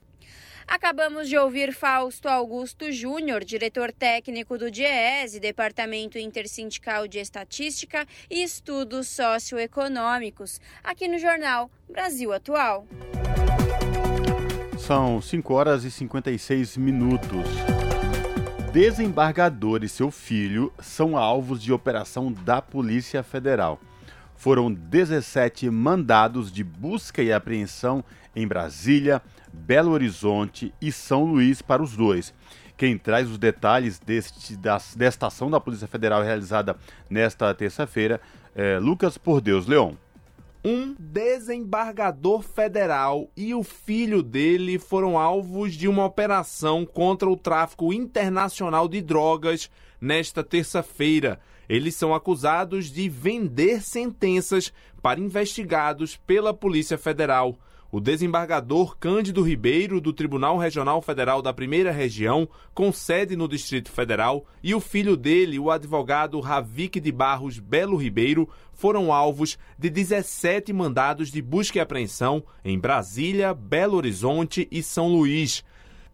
[0.69, 8.43] Acabamos de ouvir Fausto Augusto Júnior, diretor técnico do DIEESE, Departamento Intersindical de Estatística e
[8.43, 12.87] Estudos Socioeconômicos, aqui no jornal Brasil Atual.
[14.89, 17.47] São 5 horas e 56 minutos.
[18.73, 23.79] Desembargador e seu filho são alvos de operação da Polícia Federal.
[24.35, 28.03] Foram 17 mandados de busca e apreensão
[28.35, 29.21] em Brasília,
[29.53, 32.33] Belo Horizonte e São Luís para os dois.
[32.75, 36.75] Quem traz os detalhes deste, das, desta ação da Polícia Federal realizada
[37.11, 38.23] nesta terça-feira
[38.55, 39.93] é Lucas Por Deus Leon.
[40.65, 47.93] Um desembargador federal e o filho dele foram alvos de uma operação contra o tráfico
[47.93, 51.39] internacional de drogas nesta terça-feira.
[51.69, 57.57] Eles são acusados de vender sentenças para investigados pela Polícia Federal.
[57.91, 63.91] O desembargador Cândido Ribeiro, do Tribunal Regional Federal da Primeira Região, com sede no Distrito
[63.91, 69.89] Federal, e o filho dele, o advogado Ravik de Barros Belo Ribeiro, foram alvos de
[69.89, 75.65] 17 mandados de busca e apreensão em Brasília, Belo Horizonte e São Luís.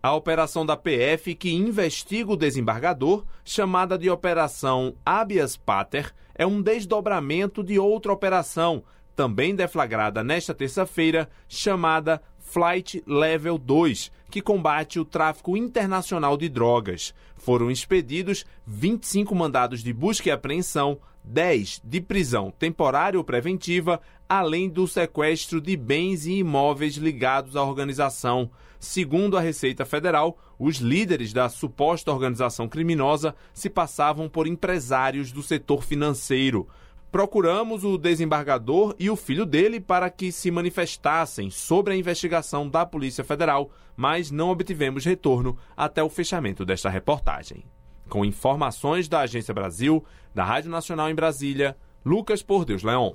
[0.00, 6.62] A operação da PF que investiga o desembargador, chamada de Operação Habeas Pater, é um
[6.62, 8.84] desdobramento de outra operação
[9.14, 17.14] também deflagrada nesta terça-feira, chamada Flight Level 2, que combate o tráfico internacional de drogas.
[17.36, 24.68] Foram expedidos 25 mandados de busca e apreensão, 10 de prisão temporária ou preventiva, além
[24.68, 28.50] do sequestro de bens e imóveis ligados à organização.
[28.78, 35.42] Segundo a Receita Federal, os líderes da suposta organização criminosa se passavam por empresários do
[35.42, 36.68] setor financeiro
[37.14, 42.84] procuramos o desembargador e o filho dele para que se manifestassem sobre a investigação da
[42.84, 47.66] Polícia Federal, mas não obtivemos retorno até o fechamento desta reportagem.
[48.08, 50.04] Com informações da Agência Brasil,
[50.34, 53.12] da Rádio Nacional em Brasília, Lucas Por Deus Leon.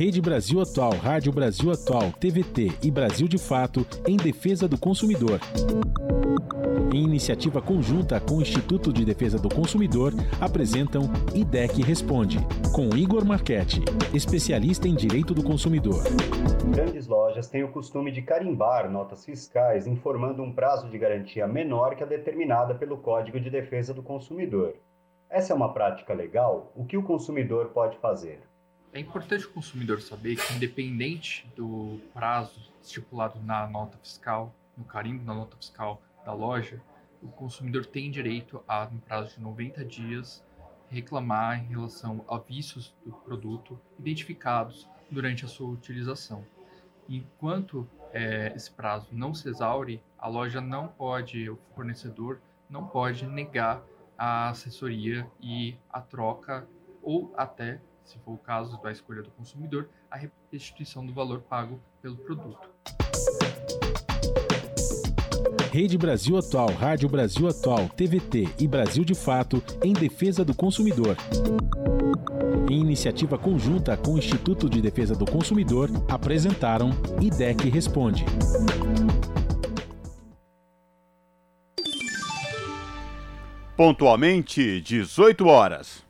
[0.00, 5.38] Rede Brasil Atual, Rádio Brasil Atual, TVT e Brasil de Fato em defesa do consumidor.
[6.90, 11.02] Em iniciativa conjunta com o Instituto de Defesa do Consumidor, apresentam
[11.34, 12.38] IDEC Responde,
[12.74, 13.82] com Igor Marchetti,
[14.14, 16.02] especialista em direito do consumidor.
[16.72, 21.94] Grandes lojas têm o costume de carimbar notas fiscais informando um prazo de garantia menor
[21.94, 24.76] que a determinada pelo Código de Defesa do Consumidor.
[25.28, 26.72] Essa é uma prática legal?
[26.74, 28.40] O que o consumidor pode fazer?
[28.92, 35.24] É importante o consumidor saber que, independente do prazo estipulado na nota fiscal, no carimbo
[35.24, 36.82] da nota fiscal da loja,
[37.22, 40.44] o consumidor tem direito a, no prazo de 90 dias,
[40.88, 46.44] reclamar em relação a vícios do produto identificados durante a sua utilização.
[47.08, 53.24] Enquanto é, esse prazo não se exaure, a loja não pode, o fornecedor não pode
[53.24, 53.82] negar
[54.18, 56.66] a assessoria e a troca
[57.00, 60.18] ou até se for o caso da escolha do consumidor, a
[60.50, 62.68] restituição do valor pago pelo produto.
[65.72, 71.16] Rede Brasil Atual, Rádio Brasil Atual, TVT e Brasil de Fato em defesa do consumidor.
[72.68, 76.90] Em iniciativa conjunta com o Instituto de Defesa do Consumidor, apresentaram
[77.20, 78.24] IDEC Responde.
[83.76, 86.09] Pontualmente, 18 horas.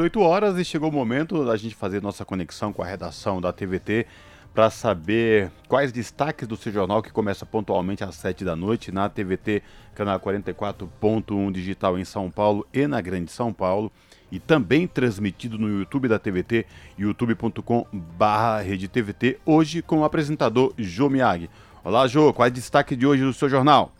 [0.00, 3.52] 18 horas e chegou o momento da gente fazer nossa conexão com a redação da
[3.52, 4.06] TVT
[4.54, 9.10] para saber quais destaques do seu jornal que começa pontualmente às 7 da noite na
[9.10, 9.62] TVT,
[9.94, 13.92] canal 44.1 digital em São Paulo e na Grande São Paulo
[14.32, 16.64] e também transmitido no YouTube da TVT,
[16.98, 21.50] youtube.com/redetvt, hoje com o apresentador Jô Miyagi.
[21.84, 23.92] Olá, Jô, quais destaques de hoje do seu jornal?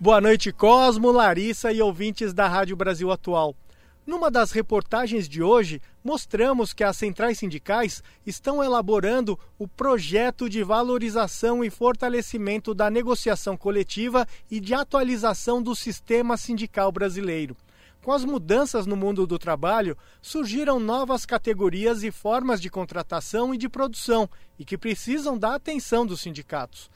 [0.00, 3.54] Boa noite, Cosmo, Larissa e ouvintes da Rádio Brasil Atual.
[4.06, 10.62] Numa das reportagens de hoje, mostramos que as centrais sindicais estão elaborando o projeto de
[10.62, 17.56] valorização e fortalecimento da negociação coletiva e de atualização do sistema sindical brasileiro.
[18.00, 23.58] Com as mudanças no mundo do trabalho, surgiram novas categorias e formas de contratação e
[23.58, 26.88] de produção e que precisam da atenção dos sindicatos.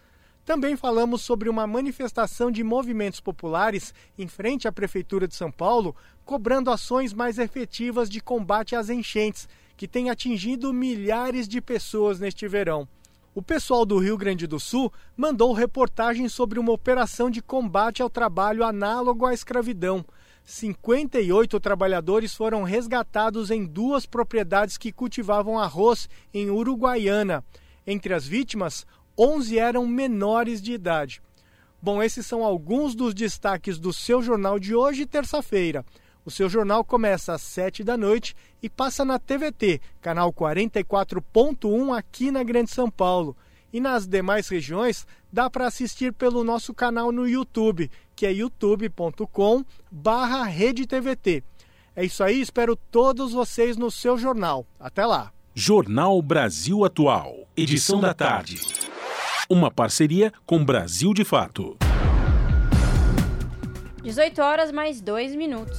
[0.50, 5.94] Também falamos sobre uma manifestação de movimentos populares em frente à Prefeitura de São Paulo,
[6.24, 12.48] cobrando ações mais efetivas de combate às enchentes, que têm atingido milhares de pessoas neste
[12.48, 12.88] verão.
[13.32, 18.10] O pessoal do Rio Grande do Sul mandou reportagem sobre uma operação de combate ao
[18.10, 20.04] trabalho análogo à escravidão.
[20.44, 27.44] 58 trabalhadores foram resgatados em duas propriedades que cultivavam arroz em Uruguaiana.
[27.86, 28.86] Entre as vítimas,
[29.20, 31.20] 11 eram menores de idade.
[31.82, 35.84] Bom, esses são alguns dos destaques do seu jornal de hoje, terça-feira.
[36.24, 42.30] O seu jornal começa às 7 da noite e passa na TVT, canal 44.1 aqui
[42.30, 43.36] na Grande São Paulo.
[43.70, 49.62] E nas demais regiões dá para assistir pelo nosso canal no YouTube, que é youtube.com
[49.90, 50.50] barra
[51.94, 54.66] É isso aí, espero todos vocês no seu jornal.
[54.78, 55.30] Até lá!
[55.54, 58.89] Jornal Brasil Atual, edição da tarde
[59.50, 61.76] uma parceria com Brasil de Fato.
[64.00, 65.76] 18 horas mais 2 minutos.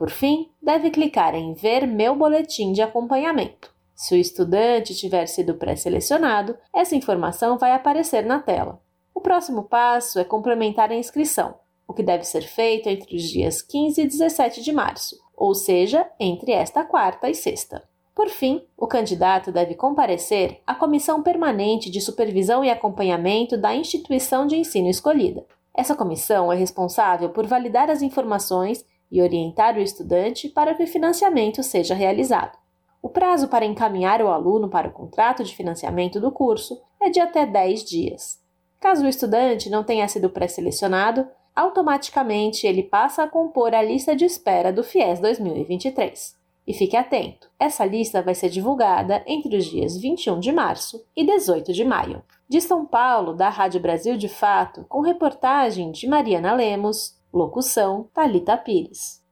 [0.00, 3.70] Por fim, deve clicar em Ver meu boletim de acompanhamento.
[3.94, 8.80] Se o estudante tiver sido pré-selecionado, essa informação vai aparecer na tela.
[9.14, 11.54] O próximo passo é complementar a inscrição,
[11.86, 16.10] o que deve ser feito entre os dias 15 e 17 de março, ou seja,
[16.18, 17.86] entre esta quarta e sexta.
[18.14, 24.46] Por fim, o candidato deve comparecer à Comissão Permanente de Supervisão e Acompanhamento da instituição
[24.46, 25.44] de ensino escolhida.
[25.74, 30.86] Essa comissão é responsável por validar as informações e orientar o estudante para que o
[30.86, 32.56] financiamento seja realizado.
[33.02, 37.18] O prazo para encaminhar o aluno para o contrato de financiamento do curso é de
[37.18, 38.38] até 10 dias.
[38.78, 44.24] Caso o estudante não tenha sido pré-selecionado, automaticamente ele passa a compor a lista de
[44.24, 46.38] espera do FIES 2023.
[46.66, 51.24] E fique atento, essa lista vai ser divulgada entre os dias 21 de março e
[51.24, 52.22] 18 de maio.
[52.48, 58.56] De São Paulo, da Rádio Brasil de Fato, com reportagem de Mariana Lemos, locução Talita
[58.56, 59.22] Pires.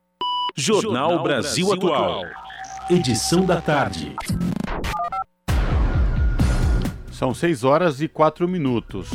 [0.57, 2.23] Jornal Brasil Atual.
[2.89, 4.15] Edição da tarde.
[7.11, 9.11] São 6 horas e 4 minutos.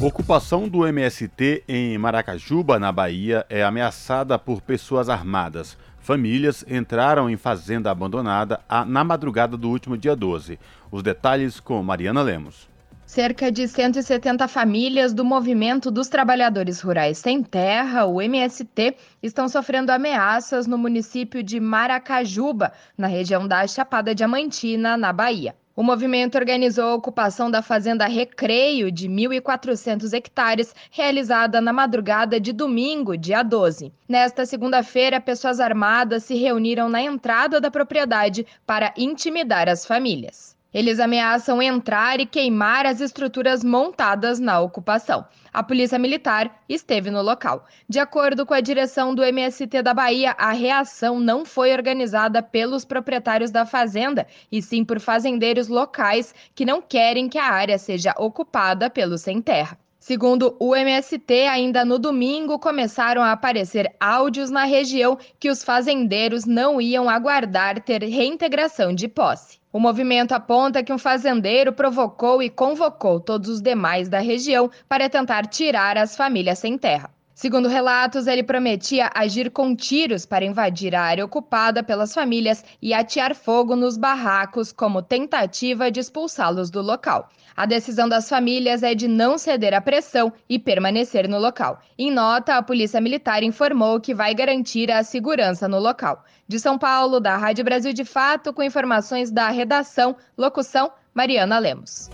[0.00, 5.76] Ocupação do MST em Maracajuba, na Bahia, é ameaçada por pessoas armadas.
[5.98, 10.58] Famílias entraram em fazenda abandonada na madrugada do último dia 12.
[10.90, 12.68] Os detalhes com Mariana Lemos.
[13.14, 19.92] Cerca de 170 famílias do Movimento dos Trabalhadores Rurais Sem Terra, o MST, estão sofrendo
[19.92, 25.54] ameaças no município de Maracajuba, na região da Chapada Diamantina, na Bahia.
[25.76, 32.52] O movimento organizou a ocupação da fazenda Recreio de 1.400 hectares, realizada na madrugada de
[32.52, 33.92] domingo, dia 12.
[34.08, 40.53] Nesta segunda-feira, pessoas armadas se reuniram na entrada da propriedade para intimidar as famílias.
[40.74, 45.24] Eles ameaçam entrar e queimar as estruturas montadas na ocupação.
[45.52, 47.64] A Polícia Militar esteve no local.
[47.88, 52.84] De acordo com a direção do MST da Bahia, a reação não foi organizada pelos
[52.84, 58.12] proprietários da fazenda, e sim por fazendeiros locais que não querem que a área seja
[58.18, 59.78] ocupada pelo sem terra.
[60.06, 66.44] Segundo o MST, ainda no domingo começaram a aparecer áudios na região que os fazendeiros
[66.44, 69.58] não iam aguardar ter reintegração de posse.
[69.72, 75.08] O movimento aponta que um fazendeiro provocou e convocou todos os demais da região para
[75.08, 77.13] tentar tirar as famílias sem terra.
[77.34, 82.94] Segundo relatos, ele prometia agir com tiros para invadir a área ocupada pelas famílias e
[82.94, 87.28] atear fogo nos barracos como tentativa de expulsá-los do local.
[87.56, 91.80] A decisão das famílias é de não ceder à pressão e permanecer no local.
[91.98, 96.24] Em nota, a Polícia Militar informou que vai garantir a segurança no local.
[96.46, 102.10] De São Paulo, da Rádio Brasil de Fato, com informações da redação, locução Mariana Lemos.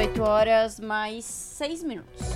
[0.00, 2.26] 18 horas mais 6 minutos.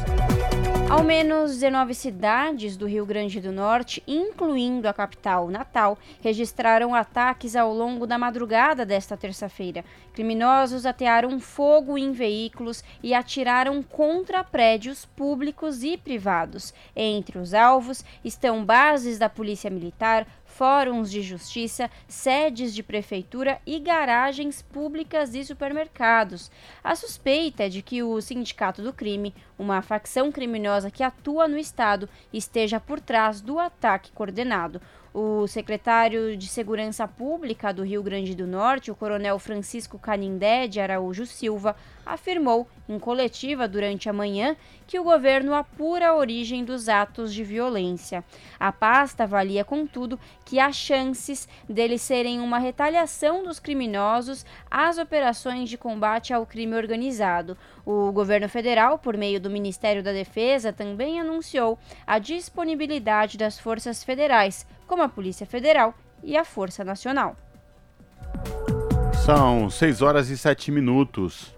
[0.90, 7.56] Ao menos 19 cidades do Rio Grande do Norte, incluindo a capital Natal, registraram ataques
[7.56, 9.82] ao longo da madrugada desta terça-feira.
[10.12, 16.74] Criminosos atearam fogo em veículos e atiraram contra prédios públicos e privados.
[16.94, 20.26] Entre os alvos estão bases da Polícia Militar,
[20.56, 26.50] fóruns de justiça, sedes de prefeitura e garagens públicas e supermercados.
[26.82, 31.58] A suspeita é de que o Sindicato do Crime, uma facção criminosa que atua no
[31.58, 34.80] estado, esteja por trás do ataque coordenado.
[35.12, 40.80] O secretário de Segurança Pública do Rio Grande do Norte, o coronel Francisco Canindé de
[40.80, 46.88] Araújo Silva, afirmou em coletiva durante a manhã que o governo apura a origem dos
[46.88, 48.22] atos de violência.
[48.60, 55.68] A pasta avalia, contudo, que há chances deles serem uma retaliação dos criminosos às operações
[55.70, 57.56] de combate ao crime organizado.
[57.84, 64.04] O governo federal, por meio do Ministério da Defesa, também anunciou a disponibilidade das forças
[64.04, 67.36] federais como a Polícia Federal e a Força Nacional.
[69.24, 71.53] São 6 horas e 7 minutos.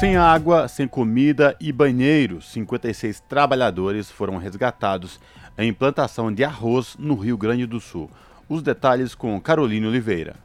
[0.00, 5.20] Sem água, sem comida e banheiro, 56 trabalhadores foram resgatados
[5.58, 8.10] em plantação de arroz no Rio Grande do Sul.
[8.48, 10.36] Os detalhes com Carolina Oliveira.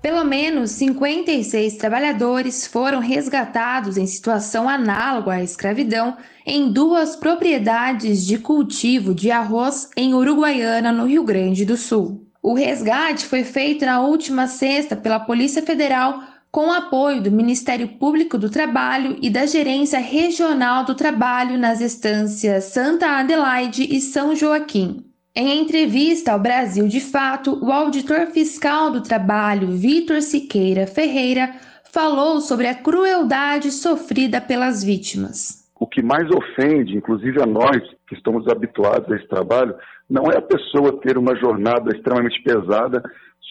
[0.00, 6.16] Pelo menos 56 trabalhadores foram resgatados em situação análoga à escravidão
[6.46, 12.26] em duas propriedades de cultivo de arroz em Uruguaiana, no Rio Grande do Sul.
[12.42, 18.36] O resgate foi feito na última sexta pela Polícia Federal com apoio do Ministério Público
[18.36, 25.04] do Trabalho e da Gerência Regional do Trabalho nas estâncias Santa Adelaide e São Joaquim.
[25.34, 31.54] Em entrevista ao Brasil de Fato, o auditor fiscal do trabalho, Vitor Siqueira Ferreira,
[31.84, 35.70] falou sobre a crueldade sofrida pelas vítimas.
[35.78, 39.74] O que mais ofende, inclusive a nós que estamos habituados a esse trabalho,
[40.08, 43.00] não é a pessoa ter uma jornada extremamente pesada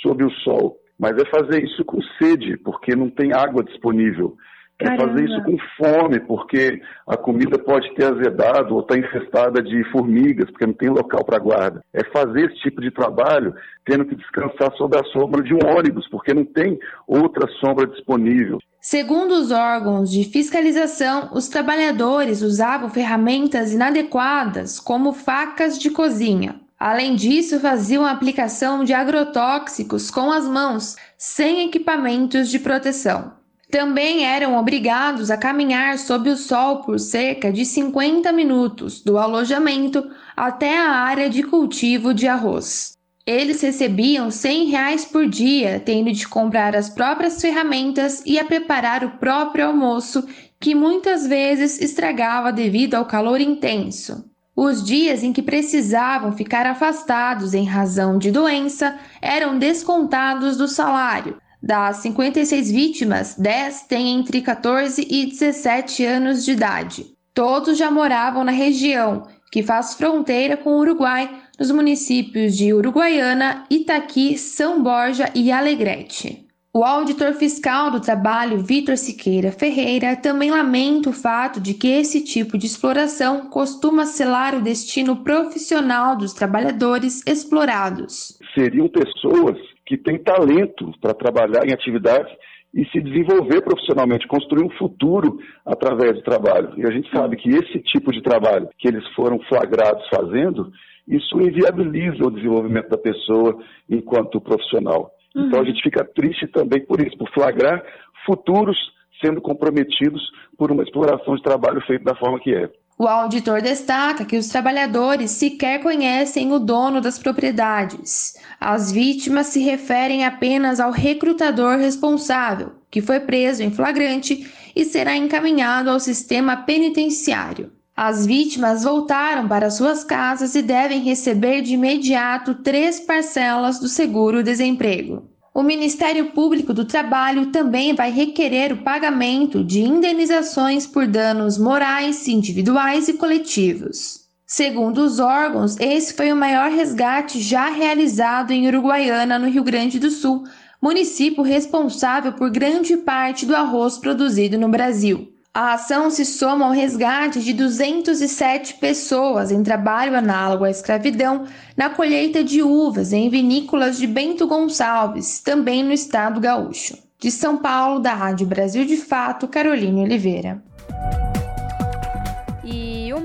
[0.02, 4.36] sob o sol, mas é fazer isso com sede, porque não tem água disponível.
[4.82, 9.84] É fazer isso com fome, porque a comida pode ter azedado ou está infestada de
[9.92, 11.84] formigas, porque não tem local para guarda.
[11.94, 13.54] É fazer esse tipo de trabalho
[13.86, 18.60] tendo que descansar sob a sombra de um ônibus, porque não tem outra sombra disponível.
[18.80, 26.56] Segundo os órgãos de fiscalização, os trabalhadores usavam ferramentas inadequadas, como facas de cozinha.
[26.80, 33.34] Além disso, faziam a aplicação de agrotóxicos com as mãos, sem equipamentos de proteção.
[33.70, 40.10] Também eram obrigados a caminhar sob o sol por cerca de 50 minutos do alojamento
[40.36, 42.94] até a área de cultivo de arroz.
[43.28, 49.04] Eles recebiam 100 reais por dia, tendo de comprar as próprias ferramentas e a preparar
[49.04, 50.26] o próprio almoço,
[50.60, 54.29] que muitas vezes estragava devido ao calor intenso.
[54.62, 61.38] Os dias em que precisavam ficar afastados em razão de doença eram descontados do salário,
[61.64, 67.06] das 56 vítimas, 10 têm entre 14 e 17 anos de idade.
[67.34, 73.64] Todos já moravam na região, que faz fronteira com o Uruguai, nos municípios de Uruguaiana,
[73.70, 76.49] Itaqui, São Borja e Alegrete.
[76.72, 82.24] O auditor fiscal do trabalho, Vitor Siqueira Ferreira, também lamenta o fato de que esse
[82.24, 88.38] tipo de exploração costuma selar o destino profissional dos trabalhadores explorados.
[88.54, 92.32] Seriam pessoas que tem talento para trabalhar em atividades
[92.72, 96.74] e se desenvolver profissionalmente, construir um futuro através do trabalho.
[96.78, 100.72] E a gente sabe que esse tipo de trabalho que eles foram flagrados fazendo,
[101.08, 103.58] isso inviabiliza o desenvolvimento da pessoa
[103.90, 105.16] enquanto profissional.
[105.36, 105.48] Uhum.
[105.48, 107.84] Então a gente fica triste também por isso, por flagrar
[108.26, 108.78] futuros
[109.22, 110.22] sendo comprometidos
[110.58, 112.70] por uma exploração de trabalho feito da forma que é.
[112.98, 118.34] O auditor destaca que os trabalhadores sequer conhecem o dono das propriedades.
[118.60, 124.46] As vítimas se referem apenas ao recrutador responsável, que foi preso em flagrante
[124.76, 127.72] e será encaminhado ao sistema penitenciário.
[128.02, 135.30] As vítimas voltaram para suas casas e devem receber de imediato três parcelas do seguro-desemprego.
[135.54, 142.26] O Ministério Público do Trabalho também vai requerer o pagamento de indenizações por danos morais,
[142.26, 144.22] individuais e coletivos.
[144.48, 150.00] Segundo os órgãos, esse foi o maior resgate já realizado em Uruguaiana, no Rio Grande
[150.00, 150.46] do Sul,
[150.82, 155.34] município responsável por grande parte do arroz produzido no Brasil.
[155.62, 161.44] A ação se soma ao resgate de 207 pessoas em trabalho análogo à escravidão
[161.76, 166.98] na colheita de uvas em vinícolas de Bento Gonçalves, também no estado gaúcho.
[167.20, 170.64] De São Paulo, da Rádio Brasil de Fato, Carolina Oliveira.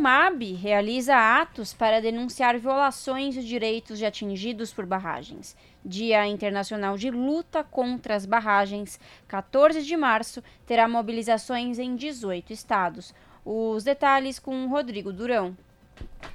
[0.05, 5.57] MAB realiza atos para denunciar violações de direitos de atingidos por barragens.
[5.83, 13.15] Dia Internacional de Luta contra as Barragens, 14 de março, terá mobilizações em 18 estados.
[13.47, 15.57] Os detalhes com Rodrigo Durão.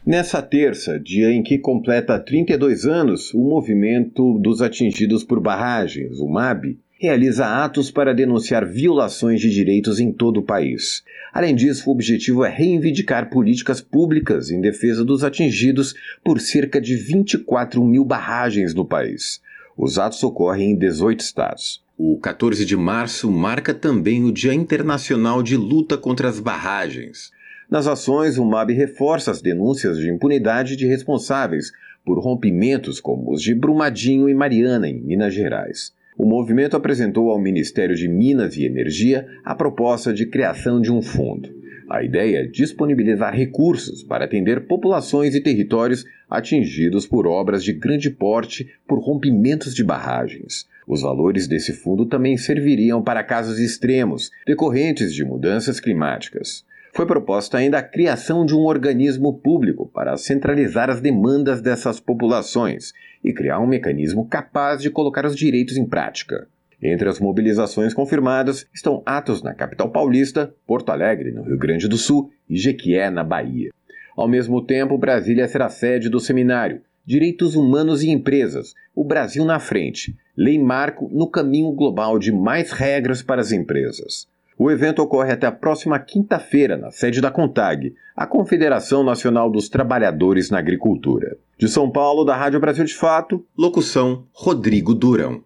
[0.03, 6.27] Nessa terça, dia em que completa 32 anos, o Movimento dos Atingidos por Barragens, o
[6.27, 11.01] MAB, realiza atos para denunciar violações de direitos em todo o país.
[11.31, 16.97] Além disso, o objetivo é reivindicar políticas públicas em defesa dos atingidos por cerca de
[16.97, 19.41] 24 mil barragens no país.
[19.77, 21.81] Os atos ocorrem em 18 estados.
[21.97, 27.31] O 14 de março marca também o Dia Internacional de Luta contra as Barragens.
[27.71, 31.71] Nas ações, o MAB reforça as denúncias de impunidade de responsáveis
[32.05, 37.39] por rompimentos como os de Brumadinho e Mariana, em Minas Gerais o movimento apresentou ao
[37.39, 41.49] Ministério de Minas e Energia a proposta de criação de um fundo.
[41.89, 48.09] A ideia é disponibilizar recursos para atender populações e territórios atingidos por obras de grande
[48.09, 50.67] porte por rompimentos de barragens.
[50.85, 56.65] Os valores desse fundo também serviriam para casos extremos decorrentes de mudanças climáticas.
[56.93, 62.93] Foi proposta ainda a criação de um organismo público para centralizar as demandas dessas populações
[63.23, 66.47] e criar um mecanismo capaz de colocar os direitos em prática.
[66.81, 71.97] Entre as mobilizações confirmadas estão atos na capital paulista, Porto Alegre, no Rio Grande do
[71.97, 73.71] Sul e Jequié, na Bahia.
[74.15, 79.59] Ao mesmo tempo, Brasília será sede do seminário Direitos Humanos e Empresas, o Brasil na
[79.59, 84.27] Frente, Lei Marco no caminho global de mais regras para as empresas.
[84.61, 89.69] O evento ocorre até a próxima quinta-feira, na sede da CONTAG, a Confederação Nacional dos
[89.69, 91.38] Trabalhadores na Agricultura.
[91.57, 95.41] De São Paulo, da Rádio Brasil de Fato, locução Rodrigo Durão.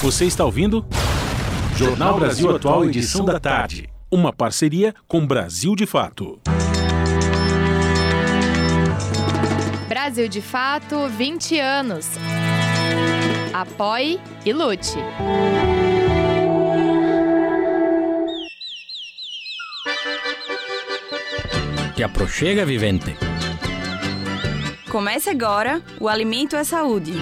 [0.00, 0.84] Você está ouvindo?
[1.76, 3.88] Jornal Brasil Atual, edição da tarde.
[4.10, 6.40] Uma parceria com Brasil de Fato.
[9.88, 12.08] Brasil de Fato, 20 anos.
[13.54, 14.98] Apoie e lute.
[21.98, 23.16] Te aproxega, vivente.
[24.88, 27.12] Comece agora o Alimento é Saúde.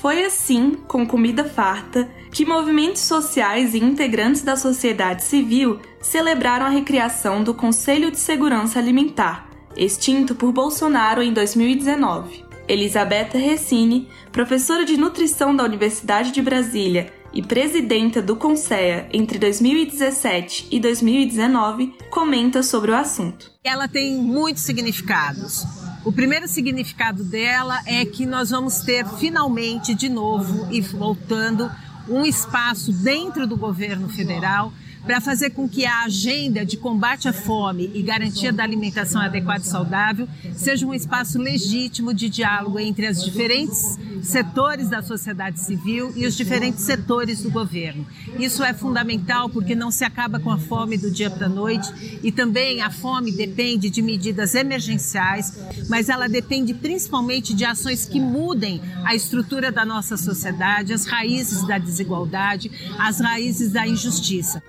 [0.00, 6.70] Foi assim, com comida farta, que movimentos sociais e integrantes da sociedade civil celebraram a
[6.70, 9.46] recriação do Conselho de Segurança Alimentar,
[9.76, 12.50] extinto por Bolsonaro em 2019.
[12.72, 20.68] Elisabetta Recine, professora de nutrição da Universidade de Brasília e presidenta do CONSEA entre 2017
[20.70, 23.52] e 2019, comenta sobre o assunto.
[23.62, 25.66] Ela tem muitos significados.
[26.02, 31.70] O primeiro significado dela é que nós vamos ter finalmente de novo e voltando
[32.08, 34.72] um espaço dentro do governo federal
[35.04, 39.62] para fazer com que a agenda de combate à fome e garantia da alimentação adequada
[39.62, 46.12] e saudável seja um espaço legítimo de diálogo entre os diferentes setores da sociedade civil
[46.14, 48.06] e os diferentes setores do governo.
[48.38, 52.20] Isso é fundamental porque não se acaba com a fome do dia para a noite
[52.22, 55.58] e também a fome depende de medidas emergenciais,
[55.88, 61.66] mas ela depende principalmente de ações que mudem a estrutura da nossa sociedade, as raízes
[61.66, 64.62] da desigualdade, as raízes da injustiça.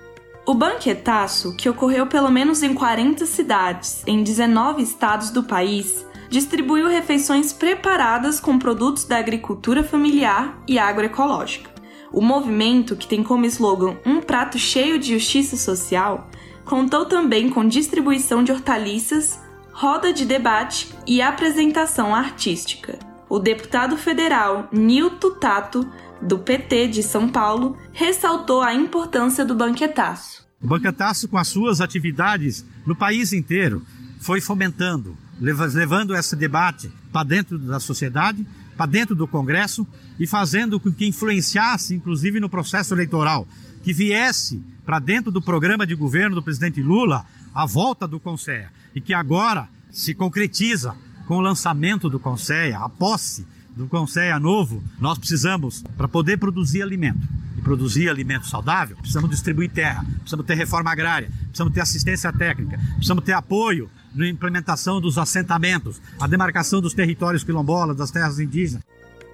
[0.46, 6.86] O banquetaço, que ocorreu pelo menos em 40 cidades, em 19 estados do país, distribuiu
[6.86, 11.70] refeições preparadas com produtos da agricultura familiar e agroecológica.
[12.12, 16.28] O movimento, que tem como slogan Um prato cheio de justiça social,
[16.66, 19.40] contou também com distribuição de hortaliças,
[19.72, 22.98] roda de debate e apresentação artística.
[23.30, 25.88] O deputado federal Nilton Tato
[26.26, 30.44] do PT de São Paulo, ressaltou a importância do banquetaço.
[30.62, 33.82] O banquetaço, com as suas atividades no país inteiro,
[34.18, 38.46] foi fomentando, levando esse debate para dentro da sociedade,
[38.76, 39.86] para dentro do Congresso
[40.18, 43.46] e fazendo com que influenciasse, inclusive no processo eleitoral,
[43.82, 48.68] que viesse para dentro do programa de governo do presidente Lula a volta do Conselho
[48.94, 50.96] e que agora se concretiza
[51.26, 53.46] com o lançamento do Conselho, a posse
[53.76, 57.26] do Conceia Novo, nós precisamos, para poder produzir alimento
[57.58, 62.78] e produzir alimento saudável, precisamos distribuir terra, precisamos ter reforma agrária, precisamos ter assistência técnica,
[62.94, 68.82] precisamos ter apoio na implementação dos assentamentos, a demarcação dos territórios quilombolas, das terras indígenas.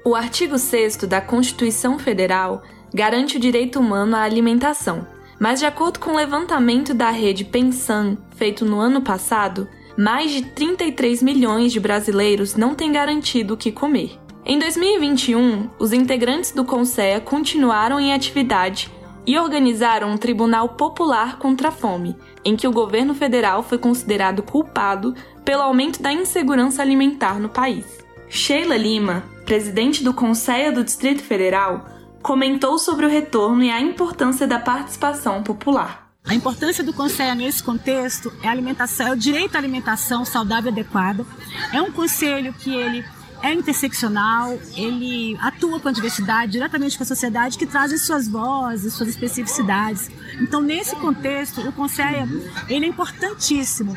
[0.05, 2.63] O artigo 6 da Constituição Federal
[2.95, 5.07] garante o direito humano à alimentação,
[5.39, 9.69] mas de acordo com o levantamento da rede Pensan, feito no ano passado,
[9.99, 14.19] mais de 33 milhões de brasileiros não têm garantido o que comer.
[14.51, 18.91] Em 2021, os integrantes do Conselho continuaram em atividade
[19.25, 24.43] e organizaram um Tribunal Popular contra a Fome, em que o governo federal foi considerado
[24.43, 25.15] culpado
[25.45, 27.85] pelo aumento da insegurança alimentar no país.
[28.29, 31.87] Sheila Lima, presidente do Conselho do Distrito Federal,
[32.21, 36.11] comentou sobre o retorno e a importância da participação popular.
[36.27, 40.73] A importância do conselho nesse contexto é a alimentação, é o direito à alimentação saudável
[40.73, 41.25] e adequada.
[41.73, 43.05] É um conselho que ele
[43.43, 48.93] é interseccional, ele atua com a diversidade, diretamente com a sociedade, que trazem suas vozes,
[48.95, 50.11] suas especificidades.
[50.41, 52.29] Então, nesse contexto, o Conselho
[52.69, 53.97] ele é importantíssimo.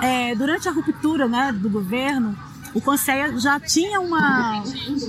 [0.00, 2.36] É, durante a ruptura né, do governo,
[2.74, 4.62] o Conselho já tinha uma,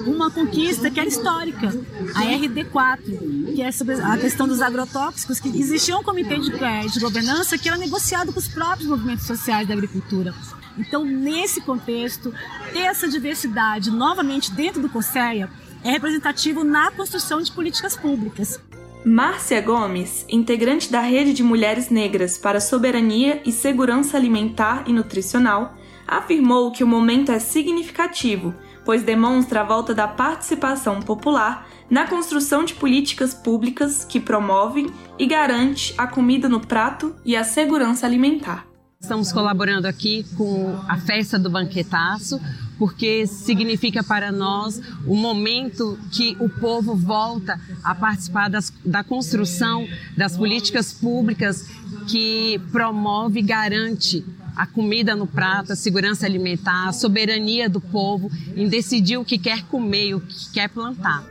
[0.07, 1.67] uma conquista que era histórica,
[2.15, 6.81] a RD4, que é sobre a questão dos agrotóxicos, que existia um comitê de, é,
[6.87, 10.33] de governança que era negociado com os próprios movimentos sociais da agricultura.
[10.77, 12.33] Então, nesse contexto,
[12.73, 15.49] ter essa diversidade novamente dentro do CONSEA
[15.83, 18.59] é representativo na construção de políticas públicas.
[19.03, 25.75] Márcia Gomes, integrante da Rede de Mulheres Negras para Soberania e Segurança Alimentar e Nutricional,
[26.07, 28.53] afirmou que o momento é significativo,
[28.85, 34.87] pois demonstra a volta da participação popular na construção de políticas públicas que promovem
[35.17, 38.70] e garante a comida no prato e a segurança alimentar.
[39.01, 42.39] Estamos colaborando aqui com a festa do banquetaço,
[42.77, 49.87] porque significa para nós o momento que o povo volta a participar das, da construção
[50.15, 51.67] das políticas públicas
[52.07, 54.23] que promove e garante
[54.55, 59.39] a comida no prato, a segurança alimentar, a soberania do povo em decidir o que
[59.39, 61.25] quer comer e o que quer plantar.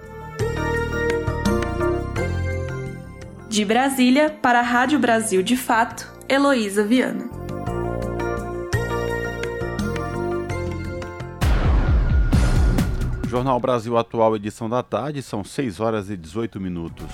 [3.48, 7.39] De Brasília, para a Rádio Brasil de Fato, Heloísa Viana.
[13.30, 17.06] Jornal Brasil Atual, edição da tarde, são 6 horas e 18 minutos.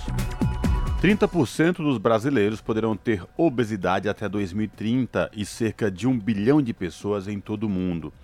[1.02, 7.28] 30% dos brasileiros poderão ter obesidade até 2030 e cerca de um bilhão de pessoas
[7.28, 8.14] em todo o mundo.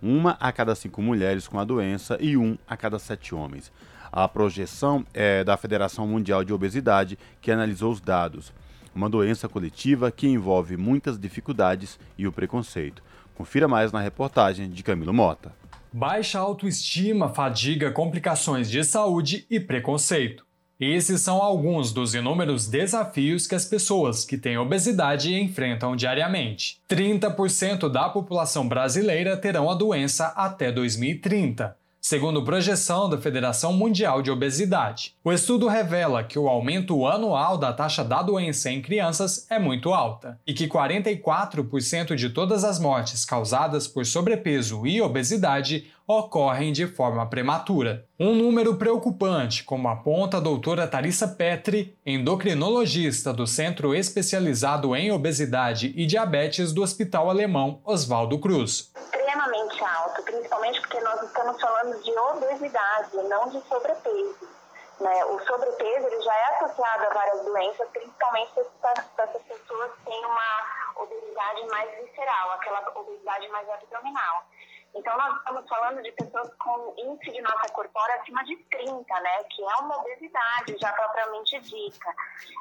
[0.00, 3.70] Uma a cada cinco mulheres com a doença e um a cada sete homens.
[4.10, 8.50] A projeção é da Federação Mundial de Obesidade, que analisou os dados.
[8.94, 13.02] Uma doença coletiva que envolve muitas dificuldades e o preconceito.
[13.34, 15.60] Confira mais na reportagem de Camilo Mota.
[15.94, 20.46] Baixa autoestima, fadiga, complicações de saúde e preconceito.
[20.80, 26.80] Esses são alguns dos inúmeros desafios que as pessoas que têm obesidade enfrentam diariamente.
[26.88, 34.30] 30% da população brasileira terão a doença até 2030 segundo projeção da Federação Mundial de
[34.30, 35.14] Obesidade.
[35.22, 39.94] O estudo revela que o aumento anual da taxa da doença em crianças é muito
[39.94, 46.88] alta e que 44% de todas as mortes causadas por sobrepeso e obesidade ocorrem de
[46.88, 48.04] forma prematura.
[48.18, 55.94] Um número preocupante, como aponta a doutora Tarissa Petri, endocrinologista do Centro Especializado em Obesidade
[55.96, 58.90] e Diabetes do Hospital Alemão Oswaldo Cruz
[59.32, 64.48] extremamente alto, principalmente porque nós estamos falando de obesidade, não de sobrepeso.
[65.00, 65.24] Né?
[65.24, 70.92] O sobrepeso ele já é associado a várias doenças, principalmente se essas pessoas têm uma
[70.96, 74.44] obesidade mais visceral, aquela obesidade mais abdominal.
[74.94, 79.44] Então, nós estamos falando de pessoas com índice de massa corpórea acima de 30, né?
[79.44, 82.14] Que é uma obesidade já propriamente dita.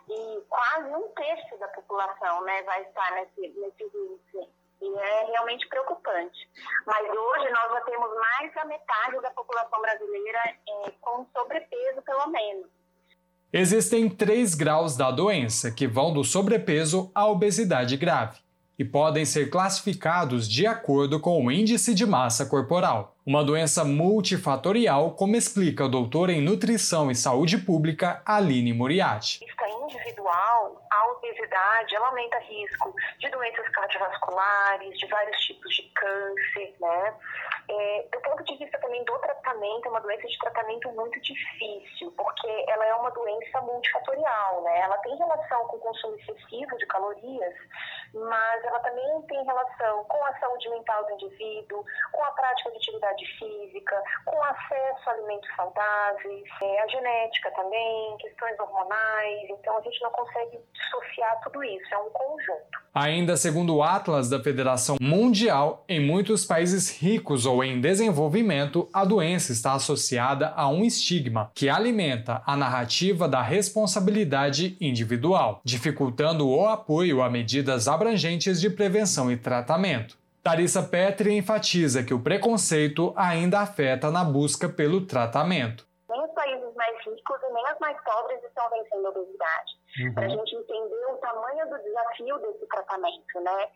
[0.10, 4.61] E quase um terço da população, né, vai estar nesse, nesse índice.
[4.82, 6.49] E é realmente preocupante.
[6.86, 12.28] Mas hoje nós já temos mais da metade da população brasileira é, com sobrepeso, pelo
[12.28, 12.68] menos.
[13.53, 18.40] Existem três graus da doença, que vão do sobrepeso à obesidade grave,
[18.82, 23.16] e podem ser classificados de acordo com o índice de massa corporal.
[23.24, 29.40] Uma doença multifatorial, como explica a doutora em Nutrição e Saúde Pública, Aline Moriarty
[30.32, 37.14] individual, a obesidade ela aumenta risco de doenças cardiovasculares, de vários tipos de câncer, né?
[37.70, 42.12] É, do ponto de vista também do tratamento, é uma doença de tratamento muito difícil,
[42.18, 44.80] porque ela é uma doença multifatorial, né?
[44.82, 47.54] Ela tem relação com o consumo excessivo de calorias,
[48.14, 52.78] mas ela também tem relação com a saúde mental do indivíduo, com a prática de
[52.78, 59.50] atividade física, com acesso a alimentos saudáveis, é, a genética também, questões hormonais.
[59.50, 62.82] Então a gente não consegue dissociar tudo isso, é um conjunto.
[62.94, 69.03] Ainda segundo o Atlas da Federação Mundial, em muitos países ricos ou em desenvolvimento, a
[69.03, 76.68] doença está associada a um estigma que alimenta a narrativa da responsabilidade individual, dificultando o
[76.68, 80.18] apoio a medidas abrangentes de prevenção e tratamento.
[80.41, 85.86] Tarissa Petri enfatiza que o preconceito ainda afeta na busca pelo tratamento
[86.82, 89.81] mais ricos e nem as mais pobres estão vencendo a obesidade.
[90.00, 90.14] Uhum.
[90.14, 93.68] Para a gente entender o tamanho do desafio desse tratamento, né?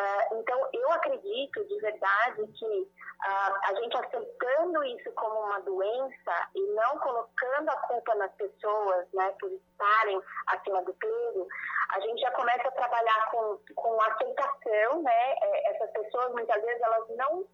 [0.00, 6.48] Uh, então, eu acredito de verdade que uh, a gente aceitando isso como uma doença
[6.54, 11.46] e não colocando a culpa nas pessoas, né, por estarem acima do peso,
[11.90, 15.34] a gente já começa a trabalhar com, com aceitação, né?
[15.42, 17.46] É, essas pessoas, muitas vezes, elas não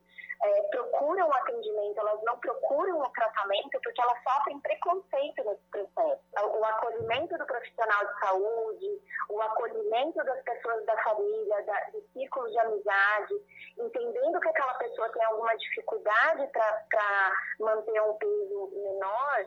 [0.43, 6.23] é, procuram atendimento, elas não procuram o tratamento porque elas sofrem preconceito nesse processo.
[6.43, 12.51] O acolhimento do profissional de saúde, o acolhimento das pessoas da família, da, dos círculos
[12.53, 13.35] de amizade,
[13.79, 19.39] entendendo que aquela pessoa tem alguma dificuldade para manter um peso menor,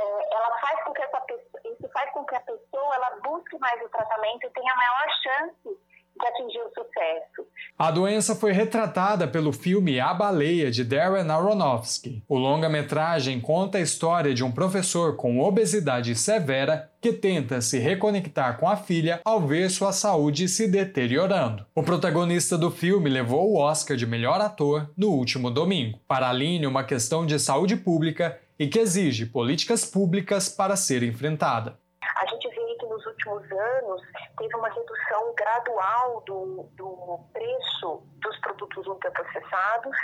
[0.00, 3.58] é, ela faz com que essa pessoa, isso faz com que a pessoa ela busque
[3.58, 7.48] mais o tratamento e tenha maior chance de atingir o sucesso.
[7.76, 12.22] A doença foi retratada pelo filme A Baleia, de Darren Aronofsky.
[12.28, 18.58] O longa-metragem conta a história de um professor com obesidade severa que tenta se reconectar
[18.58, 21.66] com a filha ao ver sua saúde se deteriorando.
[21.74, 25.98] O protagonista do filme levou o Oscar de melhor ator no último domingo.
[26.06, 31.76] Para Aline, uma questão de saúde pública e que exige políticas públicas para ser enfrentada.
[32.00, 34.02] A gente vê nos últimos anos
[34.38, 39.96] teve uma redução gradual do, do preço dos produtos ultraprocessados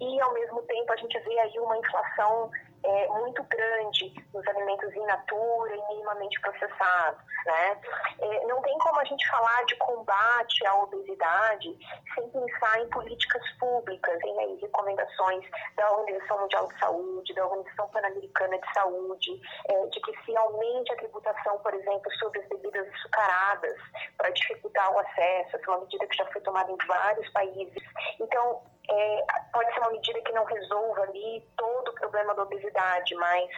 [0.00, 2.50] e, ao mesmo tempo, a gente vê aí uma inflação
[2.86, 7.20] é, muito grande nos alimentos in natura e minimamente processados.
[7.44, 7.80] Né?
[8.20, 11.76] É, não tem como a gente falar de combate à obesidade
[12.14, 14.18] sem pensar em políticas públicas.
[14.24, 15.44] Aí recomendações
[15.76, 20.92] da Organização Mundial de Saúde, da Organização Pan-Americana de Saúde, é, de que se aumente
[20.92, 23.76] a tributação, por exemplo, sobre as bebidas açucaradas
[24.16, 25.56] para dificultar o acesso.
[25.56, 27.82] Essa é uma medida que já foi tomada em vários países.
[28.20, 33.14] Então, é, pode ser uma medida que não resolva ali todo o problema da obesidade,
[33.16, 33.50] mas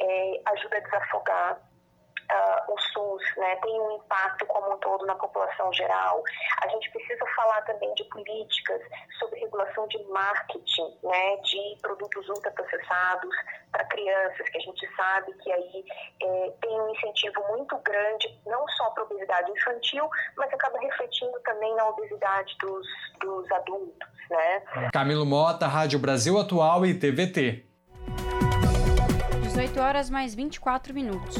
[0.00, 1.60] é, ajuda a desafogar
[2.30, 6.22] uh, o SUS, né, tem um impacto como um todo na população geral.
[6.62, 8.82] A gente precisa falar também de políticas
[9.18, 13.34] sobre regulação de marketing, né, de produtos ultraprocessados
[13.72, 15.84] para crianças, que a gente sabe que aí
[16.22, 21.38] é, tem um incentivo muito grande, não só para a obesidade infantil, mas acaba refletindo
[21.40, 22.86] também na obesidade dos,
[23.20, 24.08] dos adultos.
[24.30, 24.62] Né?
[24.92, 27.64] Camilo Mota, Rádio Brasil Atual e TVT.
[29.42, 31.36] 18 horas mais 24 minutos.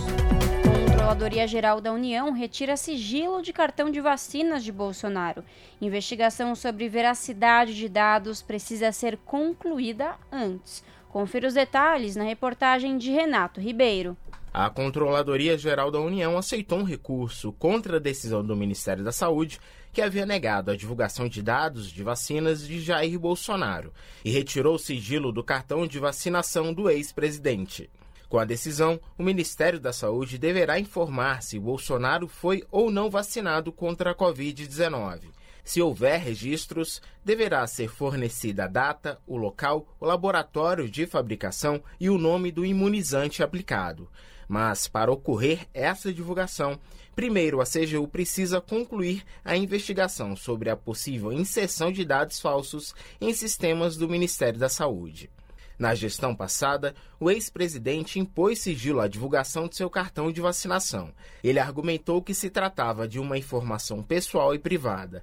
[0.97, 5.45] Controladoria Geral da União retira sigilo de cartão de vacinas de Bolsonaro.
[5.79, 10.83] Investigação sobre veracidade de dados precisa ser concluída antes.
[11.11, 14.17] Confira os detalhes na reportagem de Renato Ribeiro.
[14.55, 19.61] A Controladoria Geral da União aceitou um recurso contra a decisão do Ministério da Saúde
[19.93, 23.93] que havia negado a divulgação de dados de vacinas de Jair Bolsonaro
[24.25, 27.91] e retirou o sigilo do cartão de vacinação do ex-presidente.
[28.29, 33.73] Com a decisão, o Ministério da Saúde deverá informar se Bolsonaro foi ou não vacinado
[33.73, 35.31] contra a Covid-19.
[35.65, 42.09] Se houver registros, deverá ser fornecida a data, o local, o laboratório de fabricação e
[42.09, 44.09] o nome do imunizante aplicado.
[44.49, 46.79] Mas, para ocorrer essa divulgação,
[47.17, 53.33] primeiro a CGU precisa concluir a investigação sobre a possível inserção de dados falsos em
[53.33, 55.31] sistemas do Ministério da Saúde.
[55.79, 61.13] Na gestão passada, o ex-presidente impôs sigilo à divulgação de seu cartão de vacinação.
[61.45, 65.23] Ele argumentou que se tratava de uma informação pessoal e privada.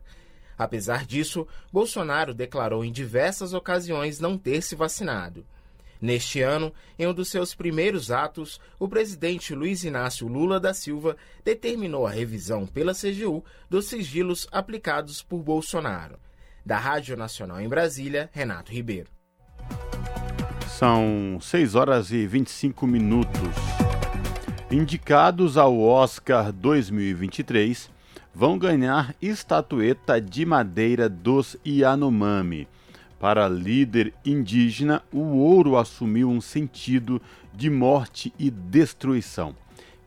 [0.55, 5.43] Apesar disso, Bolsonaro declarou em diversas ocasiões não ter se vacinado.
[5.99, 11.15] Neste ano, em um dos seus primeiros atos, o presidente Luiz Inácio Lula da Silva
[11.43, 16.19] determinou a revisão pela CGU dos sigilos aplicados por Bolsonaro.
[16.65, 19.22] Da Rádio Nacional em Brasília, Renato Ribeiro.
[20.77, 23.55] São 6 horas e 25 minutos.
[24.71, 27.91] Indicados ao Oscar 2023
[28.33, 32.67] vão ganhar estatueta de madeira dos Yanomami.
[33.19, 37.21] Para líder indígena, o ouro assumiu um sentido
[37.53, 39.55] de morte e destruição.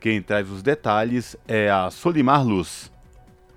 [0.01, 2.91] Quem traz os detalhes é a Solimar Luz.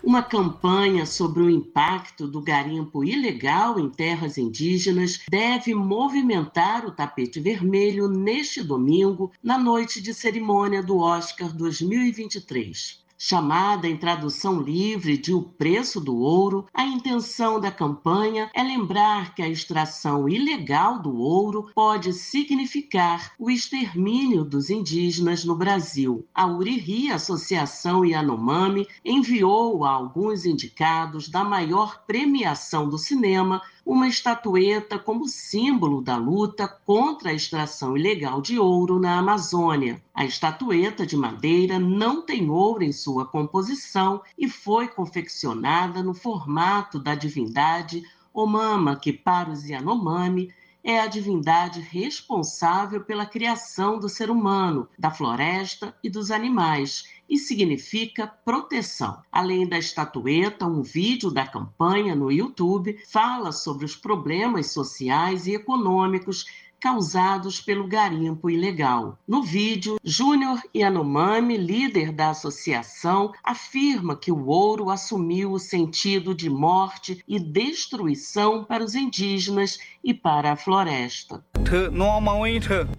[0.02, 7.40] Uma campanha sobre o impacto do garimpo ilegal em terras indígenas deve movimentar o tapete
[7.40, 15.34] vermelho neste domingo, na noite de cerimônia do Oscar 2023 chamada em tradução livre de
[15.34, 21.14] O Preço do Ouro, a intenção da campanha é lembrar que a extração ilegal do
[21.18, 26.26] ouro pode significar o extermínio dos indígenas no Brasil.
[26.34, 35.00] A Uriri, Associação Yanomami, enviou a alguns indicados da maior premiação do cinema uma estatueta
[35.00, 40.00] como símbolo da luta contra a extração ilegal de ouro na Amazônia.
[40.14, 47.00] A estatueta de madeira não tem ouro em sua composição e foi confeccionada no formato
[47.00, 50.54] da divindade Omama, que para os Yanomami
[50.84, 57.38] é a divindade responsável pela criação do ser humano, da floresta e dos animais e
[57.38, 59.22] significa proteção.
[59.32, 65.54] Além da estatueta, um vídeo da campanha no YouTube fala sobre os problemas sociais e
[65.54, 66.46] econômicos
[66.80, 69.18] causados pelo garimpo ilegal.
[69.28, 76.50] No vídeo, Júnior Yanomami, líder da associação, afirma que o ouro assumiu o sentido de
[76.50, 81.44] morte e destruição para os indígenas e para a floresta.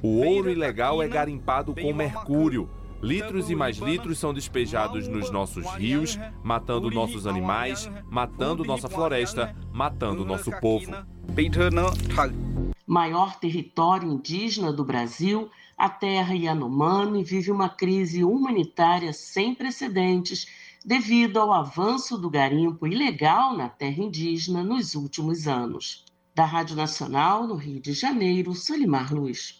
[0.02, 2.68] O ouro ilegal é garimpado com mercúrio
[3.02, 9.56] Litros e mais litros são despejados nos nossos rios, matando nossos animais, matando nossa floresta,
[9.72, 10.92] matando nosso povo.
[12.86, 15.48] Maior território indígena do Brasil,
[15.78, 20.46] a terra Yanomami vive uma crise humanitária sem precedentes
[20.84, 26.04] devido ao avanço do garimpo ilegal na terra indígena nos últimos anos.
[26.34, 29.59] Da Rádio Nacional, no Rio de Janeiro, Solimar Luz.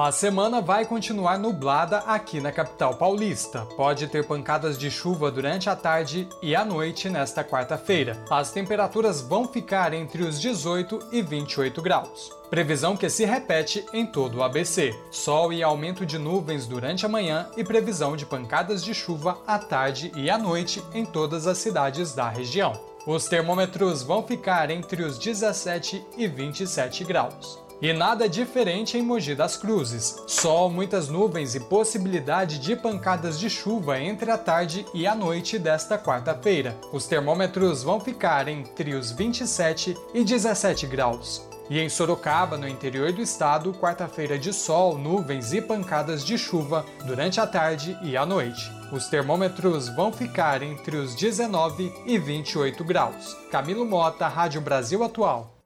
[0.00, 3.66] A semana vai continuar nublada aqui na capital paulista.
[3.76, 8.16] Pode ter pancadas de chuva durante a tarde e a noite nesta quarta-feira.
[8.30, 12.30] As temperaturas vão ficar entre os 18 e 28 graus.
[12.48, 14.96] Previsão que se repete em todo o ABC.
[15.10, 19.58] Sol e aumento de nuvens durante a manhã e previsão de pancadas de chuva à
[19.58, 22.80] tarde e à noite em todas as cidades da região.
[23.04, 27.66] Os termômetros vão ficar entre os 17 e 27 graus.
[27.80, 30.20] E nada diferente em Mogi das Cruzes.
[30.26, 35.60] Sol, muitas nuvens e possibilidade de pancadas de chuva entre a tarde e a noite
[35.60, 36.76] desta quarta-feira.
[36.92, 41.48] Os termômetros vão ficar entre os 27 e 17 graus.
[41.70, 46.84] E em Sorocaba, no interior do estado, quarta-feira de sol, nuvens e pancadas de chuva
[47.04, 48.72] durante a tarde e a noite.
[48.90, 53.34] Os termômetros vão ficar entre os 19 e 28 graus.
[53.52, 55.57] Camilo Mota, Rádio Brasil Atual.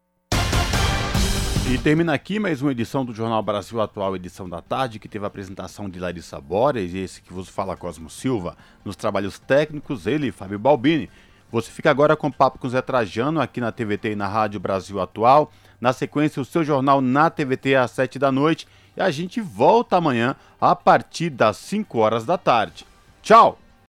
[1.72, 5.24] E termina aqui mais uma edição do Jornal Brasil Atual, edição da tarde, que teve
[5.24, 8.58] a apresentação de Larissa Borges e esse que vos fala Cosmo Silva.
[8.84, 11.08] Nos trabalhos técnicos, ele, Fábio Balbini.
[11.50, 14.60] Você fica agora com o Papo com Zé Trajano, aqui na TVT e na Rádio
[14.60, 15.50] Brasil Atual.
[15.80, 18.68] Na sequência, o seu jornal na TVT às 7 da noite.
[18.94, 22.84] E a gente volta amanhã a partir das 5 horas da tarde.
[23.22, 23.61] Tchau!